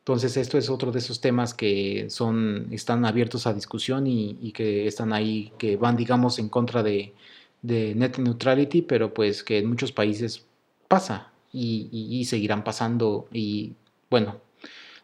Entonces 0.09 0.39
esto 0.39 0.57
es 0.57 0.71
otro 0.71 0.91
de 0.91 1.01
esos 1.01 1.21
temas 1.21 1.53
que 1.53 2.09
son, 2.09 2.69
están 2.71 3.05
abiertos 3.05 3.47
a 3.47 3.53
discusión 3.53 4.07
y, 4.07 4.53
que 4.53 4.87
están 4.87 5.13
ahí, 5.13 5.53
que 5.59 5.77
van 5.77 5.97
digamos 5.97 6.39
en 6.39 6.49
contra 6.49 6.83
de, 6.83 7.13
net 7.61 8.17
neutrality, 8.17 8.81
pero 8.81 9.13
pues 9.13 9.45
que 9.45 9.59
en 9.59 9.67
muchos 9.67 9.93
países 9.93 10.47
pasa 10.89 11.31
y, 11.53 11.91
y 11.93 12.25
seguirán 12.25 12.65
pasando 12.65 13.29
y 13.35 13.75
bueno, 14.09 14.41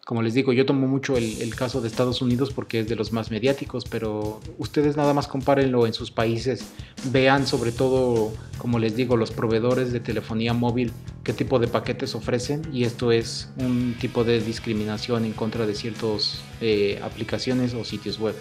como 0.05 0.21
les 0.21 0.35
digo, 0.35 0.53
yo 0.53 0.67
tomo 0.67 0.87
mucho 0.87 1.17
el, 1.17 1.55
caso 1.55 1.81
de 1.81 1.89
Estados 1.89 2.21
Unidos 2.21 2.53
porque 2.53 2.81
es 2.81 2.89
de 2.89 2.95
los 2.95 3.13
más 3.13 3.31
mediáticos, 3.31 3.85
pero 3.87 4.41
ustedes 4.59 4.97
nada 4.97 5.15
más 5.15 5.29
compárenlo 5.29 5.87
en 5.87 5.95
sus 5.95 6.11
países, 6.11 6.65
vean 7.11 7.47
sobre 7.47 7.73
todo, 7.73 8.31
como 8.59 8.79
les 8.79 8.97
digo, 8.97 9.17
los 9.17 9.31
proveedores 9.31 9.93
de 9.93 10.01
telefonía 10.01 10.53
móvil, 10.53 10.93
qué 11.23 11.33
tipo 11.33 11.59
de 11.59 11.69
paquetes 11.69 12.15
ofrecen 12.15 12.63
y 12.71 12.85
esto 12.85 13.13
es 13.13 13.49
un 13.57 13.97
tipo 13.99 14.25
de 14.25 14.41
discriminación 14.41 15.25
en 15.25 15.33
contra 15.33 15.65
de 15.65 15.75
ciertas 15.75 16.43
eh, 16.61 17.01
aplicaciones 17.03 17.73
o 17.73 17.83
sitios 17.83 18.19
web. 18.19 18.35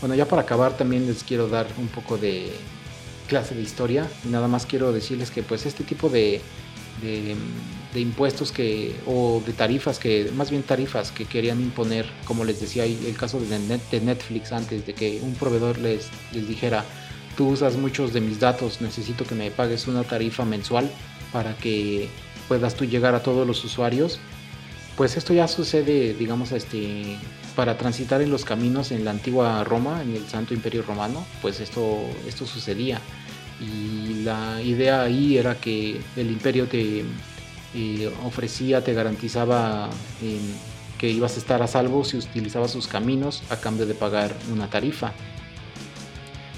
Bueno, 0.00 0.16
ya 0.16 0.26
para 0.26 0.42
acabar 0.42 0.76
también 0.76 1.06
les 1.06 1.22
quiero 1.22 1.48
dar 1.48 1.68
un 1.78 1.86
poco 1.86 2.18
de 2.18 2.50
clase 3.28 3.54
de 3.54 3.62
historia 3.62 4.10
y 4.24 4.28
nada 4.28 4.48
más 4.48 4.66
quiero 4.66 4.92
decirles 4.92 5.30
que 5.30 5.44
pues 5.44 5.66
este 5.66 5.84
tipo 5.84 6.08
de 6.08 6.40
de 7.02 7.36
impuestos 8.00 8.52
que 8.52 8.94
o 9.06 9.42
de 9.44 9.52
tarifas 9.52 9.98
que 9.98 10.30
más 10.34 10.50
bien 10.50 10.62
tarifas 10.62 11.10
que 11.12 11.24
querían 11.24 11.60
imponer 11.60 12.06
como 12.24 12.44
les 12.44 12.60
decía 12.60 12.84
el 12.84 13.16
caso 13.16 13.40
de, 13.40 13.58
Netflix 14.00 14.52
antes 14.52 14.86
de 14.86 14.94
que 14.94 15.20
un 15.22 15.34
proveedor 15.34 15.78
les, 15.78 16.08
les 16.32 16.48
dijera 16.48 16.84
tú 17.36 17.48
usas 17.48 17.76
muchos 17.76 18.12
de 18.12 18.20
mis 18.20 18.40
datos 18.40 18.80
necesito 18.80 19.24
que 19.24 19.34
me 19.34 19.50
pagues 19.50 19.86
una 19.86 20.04
tarifa 20.04 20.44
mensual 20.44 20.90
para 21.32 21.56
que 21.56 22.08
puedas 22.48 22.74
tú 22.74 22.84
llegar 22.84 23.14
a 23.14 23.22
todos 23.22 23.46
los 23.46 23.64
usuarios 23.64 24.18
pues 24.96 25.16
esto 25.16 25.32
ya 25.32 25.48
sucede 25.48 26.14
digamos 26.14 26.52
este 26.52 27.16
para 27.56 27.78
transitar 27.78 28.20
en 28.20 28.30
los 28.30 28.44
caminos 28.44 28.90
en 28.90 29.04
la 29.04 29.12
antigua 29.12 29.62
Roma 29.64 30.02
en 30.02 30.16
el 30.16 30.26
Santo 30.26 30.54
Imperio 30.54 30.82
Romano 30.82 31.24
pues 31.42 31.60
esto 31.60 32.00
esto 32.26 32.46
sucedía. 32.46 33.00
Y 33.60 34.24
la 34.24 34.60
idea 34.62 35.02
ahí 35.02 35.38
era 35.38 35.54
que 35.54 36.00
el 36.16 36.30
imperio 36.30 36.66
te 36.66 37.04
ofrecía, 38.24 38.82
te 38.84 38.94
garantizaba 38.94 39.90
eh, 40.22 40.38
que 40.98 41.10
ibas 41.10 41.36
a 41.36 41.38
estar 41.38 41.62
a 41.62 41.66
salvo 41.66 42.04
si 42.04 42.16
utilizabas 42.16 42.70
sus 42.70 42.86
caminos 42.86 43.42
a 43.50 43.56
cambio 43.56 43.86
de 43.86 43.94
pagar 43.94 44.34
una 44.52 44.70
tarifa. 44.70 45.12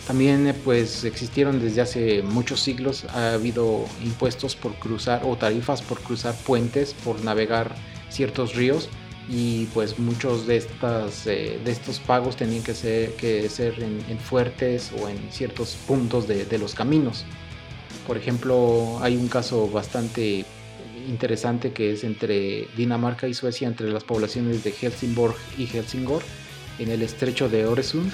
También 0.07 0.47
eh, 0.47 0.55
pues 0.55 1.05
existieron 1.05 1.61
desde 1.61 1.81
hace 1.81 2.23
muchos 2.23 2.61
siglos, 2.61 3.05
ha 3.07 3.33
habido 3.33 3.85
impuestos 4.05 4.55
por 4.55 4.75
cruzar 4.75 5.23
o 5.25 5.37
tarifas 5.37 5.83
por 5.83 6.01
cruzar 6.01 6.35
puentes, 6.47 6.95
por 6.95 7.23
navegar 7.25 7.75
ciertos 8.09 8.55
ríos 8.55 8.89
y 9.29 9.67
pues 9.67 9.99
muchos 9.99 10.47
de, 10.47 10.57
estas, 10.57 11.27
eh, 11.27 11.59
de 11.65 11.73
estos 11.73 11.99
pagos 11.99 12.37
tenían 12.37 12.63
que 12.63 12.75
ser, 12.75 13.15
que 13.15 13.49
ser 13.49 13.83
en, 13.83 14.19
fuertes 14.19 14.93
o 15.01 15.09
en 15.09 15.19
ciertos 15.31 15.77
puntos 15.87 16.29
de, 16.29 16.59
los 16.59 16.75
caminos. 16.75 17.25
Por 18.07 18.17
ejemplo, 18.17 18.99
hay 19.03 19.17
un 19.17 19.27
caso 19.27 19.69
bastante 19.69 20.45
interesante 21.09 21.73
que 21.73 21.93
es 21.93 22.05
entre 22.05 22.69
Dinamarca 22.77 23.29
y 23.29 23.35
Suecia, 23.35 23.69
entre 23.69 23.91
las 23.91 24.05
poblaciones 24.05 24.65
de 24.65 24.73
Helsingborg 24.73 25.37
y 25.57 25.67
Helsingor, 25.67 26.23
en 26.79 26.91
el 26.91 27.03
estrecho 27.03 27.49
de 27.49 27.67
Oresund, 27.67 28.13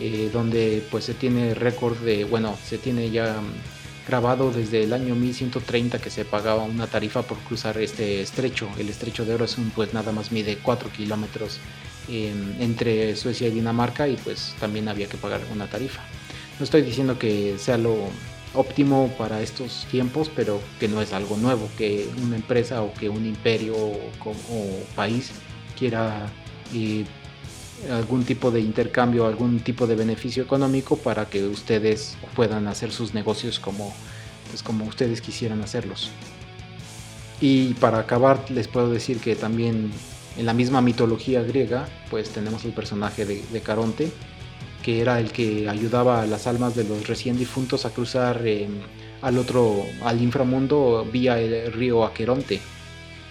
eh, 0.00 0.30
donde 0.32 0.82
pues 0.90 1.04
se 1.04 1.14
tiene 1.14 1.54
récord 1.54 1.96
de, 1.98 2.24
bueno, 2.24 2.56
se 2.64 2.78
tiene 2.78 3.10
ya 3.10 3.40
mm, 3.40 4.06
grabado 4.08 4.50
desde 4.50 4.84
el 4.84 4.92
año 4.92 5.14
1130 5.14 5.98
que 5.98 6.10
se 6.10 6.24
pagaba 6.24 6.62
una 6.62 6.86
tarifa 6.86 7.22
por 7.22 7.38
cruzar 7.38 7.78
este 7.78 8.22
estrecho. 8.22 8.68
El 8.78 8.88
estrecho 8.88 9.24
de 9.24 9.34
Oresund 9.34 9.72
pues 9.72 9.92
nada 9.92 10.12
más 10.12 10.32
mide 10.32 10.58
4 10.62 10.90
kilómetros 10.90 11.58
em, 12.08 12.60
entre 12.60 13.16
Suecia 13.16 13.48
y 13.48 13.50
Dinamarca 13.50 14.08
y 14.08 14.16
pues 14.16 14.54
también 14.60 14.88
había 14.88 15.08
que 15.08 15.16
pagar 15.16 15.40
una 15.52 15.68
tarifa. 15.68 16.00
No 16.58 16.64
estoy 16.64 16.82
diciendo 16.82 17.18
que 17.18 17.56
sea 17.58 17.76
lo 17.76 18.08
óptimo 18.58 19.08
para 19.16 19.40
estos 19.40 19.86
tiempos, 19.88 20.28
pero 20.34 20.60
que 20.80 20.88
no 20.88 21.00
es 21.00 21.12
algo 21.12 21.36
nuevo, 21.36 21.68
que 21.78 22.08
una 22.20 22.34
empresa 22.34 22.82
o 22.82 22.92
que 22.92 23.08
un 23.08 23.24
imperio 23.24 23.76
o, 23.76 24.34
país 24.96 25.30
quiera 25.78 26.26
eh, 26.74 27.04
algún 27.88 28.24
tipo 28.24 28.50
de 28.50 28.60
intercambio, 28.60 29.26
algún 29.26 29.60
tipo 29.60 29.86
de 29.86 29.94
beneficio 29.94 30.42
económico 30.42 30.96
para 30.96 31.26
que 31.26 31.46
ustedes 31.46 32.16
puedan 32.34 32.66
hacer 32.66 32.90
sus 32.90 33.14
negocios 33.14 33.60
como, 33.60 33.94
pues 34.50 34.64
como 34.64 34.84
ustedes 34.86 35.20
quisieran 35.20 35.62
hacerlos. 35.62 36.10
Y 37.40 37.74
para 37.74 38.00
acabar 38.00 38.50
les 38.50 38.66
puedo 38.66 38.90
decir 38.90 39.20
que 39.20 39.36
también 39.36 39.92
en 40.36 40.46
la 40.46 40.52
misma 40.52 40.82
mitología 40.82 41.42
griega 41.42 41.88
pues 42.10 42.30
tenemos 42.30 42.64
el 42.64 42.72
personaje 42.72 43.24
de 43.24 43.60
Caronte, 43.60 44.10
que 44.82 45.00
era 45.00 45.18
el 45.20 45.32
que 45.32 45.68
ayudaba 45.68 46.22
a 46.22 46.26
las 46.26 46.46
almas 46.46 46.74
de 46.74 46.84
los 46.84 47.06
recién 47.06 47.36
difuntos 47.36 47.84
a 47.84 47.90
cruzar 47.90 48.46
em, 48.46 48.78
al 49.22 49.38
otro, 49.38 49.84
al 50.04 50.22
inframundo 50.22 51.06
vía 51.10 51.40
el 51.40 51.72
río 51.72 52.04
Aqueronte. 52.04 52.60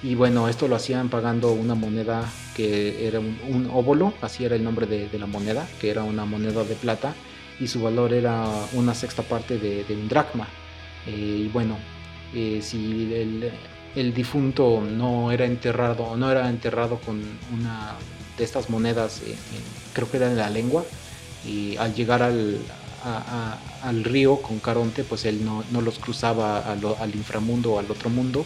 Y 0.04 0.16
bueno, 0.16 0.48
esto 0.48 0.68
lo 0.68 0.76
hacían 0.76 1.10
pagando 1.10 1.52
una 1.54 1.74
moneda 1.74 2.30
que 2.56 3.08
era 3.08 3.20
un, 3.20 3.70
óvulo, 3.74 4.14
así 4.22 4.46
era 4.46 4.56
el 4.56 4.64
nombre 4.64 4.86
de, 4.86 5.10
la 5.18 5.26
moneda, 5.26 5.68
que 5.80 5.90
era 5.90 6.04
una 6.04 6.26
moneda 6.26 6.64
de 6.64 6.76
plata 6.76 7.16
y 7.60 7.68
su 7.68 7.82
valor 7.82 8.14
era 8.14 8.48
una 8.74 8.94
sexta 8.94 9.24
parte 9.24 9.58
de, 9.58 9.86
un 9.90 10.08
dracma. 10.08 10.48
Eh, 11.08 11.44
y 11.46 11.48
bueno, 11.48 11.78
eh, 12.34 12.60
si 12.62 13.12
el, 13.96 14.14
difunto 14.14 14.82
no 14.82 15.32
era 15.32 15.46
enterrado, 15.46 16.16
no 16.16 16.32
era 16.32 16.50
enterrado 16.50 17.00
con 17.00 17.20
una 17.52 17.96
de 18.38 18.44
estas 18.44 18.70
monedas, 18.70 19.22
eh, 19.26 19.36
creo 19.94 20.10
que 20.12 20.18
era 20.18 20.30
en 20.30 20.38
la 20.38 20.50
lengua, 20.52 20.84
y 21.46 21.78
al 21.78 21.94
llegar 21.94 22.24
al, 22.24 22.60
río 24.04 24.42
con 24.42 24.60
Caronte, 24.60 25.04
pues 25.04 25.26
él 25.26 25.44
no, 25.46 25.82
los 25.82 26.00
cruzaba 26.00 26.60
al 26.60 27.16
inframundo 27.16 27.74
o 27.74 27.80
al 27.80 27.90
otro 27.90 28.10
mundo. 28.10 28.46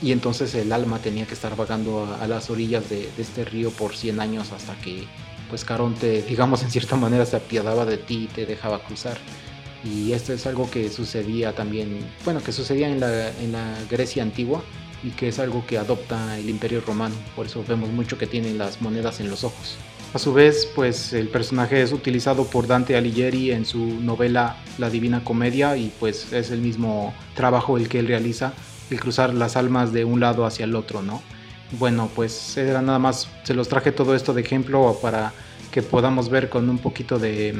Y 0.00 0.12
entonces 0.12 0.54
el 0.54 0.72
alma 0.72 1.00
tenía 1.00 1.26
que 1.26 1.34
estar 1.34 1.56
vagando 1.56 2.16
a, 2.20 2.26
las 2.28 2.50
orillas 2.50 2.88
de, 2.88 3.08
este 3.18 3.44
río 3.44 3.70
por 3.70 3.96
100 3.96 4.20
años 4.20 4.52
hasta 4.52 4.76
que 4.76 5.04
pues 5.48 5.64
Caronte, 5.64 6.22
digamos 6.22 6.62
en 6.62 6.70
cierta 6.70 6.94
manera, 6.94 7.24
se 7.24 7.36
apiadaba 7.36 7.86
de 7.86 7.96
ti 7.96 8.24
y 8.24 8.26
te 8.26 8.46
dejaba 8.46 8.80
cruzar. 8.80 9.18
Y 9.84 10.12
esto 10.12 10.32
es 10.32 10.46
algo 10.46 10.70
que 10.70 10.90
sucedía 10.90 11.54
también, 11.54 12.00
bueno, 12.24 12.42
que 12.42 12.52
sucedía 12.52 12.88
en 12.88 13.00
la, 13.00 13.28
en 13.30 13.52
la 13.52 13.78
Grecia 13.90 14.22
antigua 14.22 14.62
y 15.02 15.10
que 15.10 15.28
es 15.28 15.38
algo 15.38 15.64
que 15.66 15.78
adopta 15.78 16.38
el 16.38 16.50
Imperio 16.50 16.80
Romano. 16.80 17.14
Por 17.34 17.46
eso 17.46 17.64
vemos 17.66 17.88
mucho 17.90 18.18
que 18.18 18.26
tienen 18.26 18.58
las 18.58 18.82
monedas 18.82 19.20
en 19.20 19.30
los 19.30 19.44
ojos. 19.44 19.76
A 20.14 20.18
su 20.18 20.32
vez, 20.32 20.66
pues 20.74 21.12
el 21.12 21.28
personaje 21.28 21.82
es 21.82 21.92
utilizado 21.92 22.46
por 22.46 22.66
Dante 22.66 22.96
Alighieri 22.96 23.52
en 23.52 23.66
su 23.66 23.78
novela 23.78 24.56
La 24.78 24.88
Divina 24.88 25.22
Comedia 25.22 25.76
y 25.76 25.92
pues 26.00 26.32
es 26.32 26.50
el 26.50 26.60
mismo 26.60 27.12
trabajo 27.34 27.76
el 27.76 27.90
que 27.90 27.98
él 27.98 28.06
realiza, 28.06 28.54
el 28.90 28.98
cruzar 29.00 29.34
las 29.34 29.56
almas 29.56 29.92
de 29.92 30.06
un 30.06 30.20
lado 30.20 30.46
hacia 30.46 30.64
el 30.64 30.74
otro, 30.76 31.02
¿no? 31.02 31.22
Bueno, 31.72 32.10
pues 32.14 32.56
era 32.56 32.80
nada 32.80 32.98
más, 32.98 33.28
se 33.42 33.52
los 33.52 33.68
traje 33.68 33.92
todo 33.92 34.14
esto 34.14 34.32
de 34.32 34.40
ejemplo 34.40 34.98
para 35.02 35.34
que 35.70 35.82
podamos 35.82 36.30
ver 36.30 36.48
con 36.48 36.70
un 36.70 36.78
poquito 36.78 37.18
de, 37.18 37.54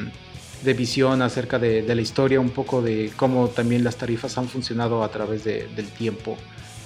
visión 0.65 1.21
acerca 1.21 1.59
de, 1.59 1.83
la 1.95 2.01
historia, 2.01 2.41
un 2.41 2.51
poco 2.51 2.81
de 2.81 3.13
cómo 3.15 3.49
también 3.49 3.85
las 3.85 3.97
tarifas 3.97 4.39
han 4.39 4.49
funcionado 4.49 5.05
a 5.05 5.11
través 5.11 5.45
del 5.45 5.89
tiempo. 5.99 6.39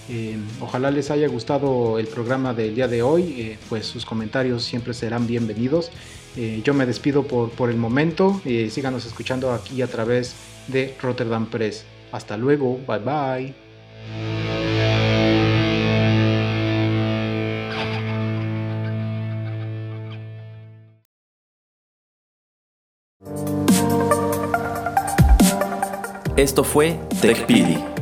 Eh, 0.09 0.37
ojalá 0.61 0.91
les 0.91 1.11
haya 1.11 1.29
gustado 1.29 1.99
el 1.99 2.07
programa 2.07 2.55
del 2.55 2.75
día 2.75 2.89
de 2.89 3.03
hoy, 3.03 3.41
eh, 3.41 3.59
pues 3.69 3.87
sus 3.87 4.05
comentarios 4.05 4.65
siempre 4.65 4.95
serán 4.95 5.27
bienvenidos. 5.27 5.91
Eh, 6.37 6.61
yo 6.65 6.75
me 6.75 6.87
despido 6.87 7.25
por, 7.25 7.51
por 7.51 7.71
el 7.71 7.77
momento, 7.77 8.41
síganos 8.71 9.07
escuchando 9.07 9.53
aquí 9.53 9.83
a 9.83 9.87
través 9.87 10.35
de 10.69 10.97
Rotterdam 11.01 11.47
Press. 11.47 11.85
Hasta 12.11 12.37
luego, 12.37 12.79
bye 12.87 12.99
bye. 12.99 13.55
Esto 26.37 26.65
fue 26.65 26.99
TechPili 27.21 28.02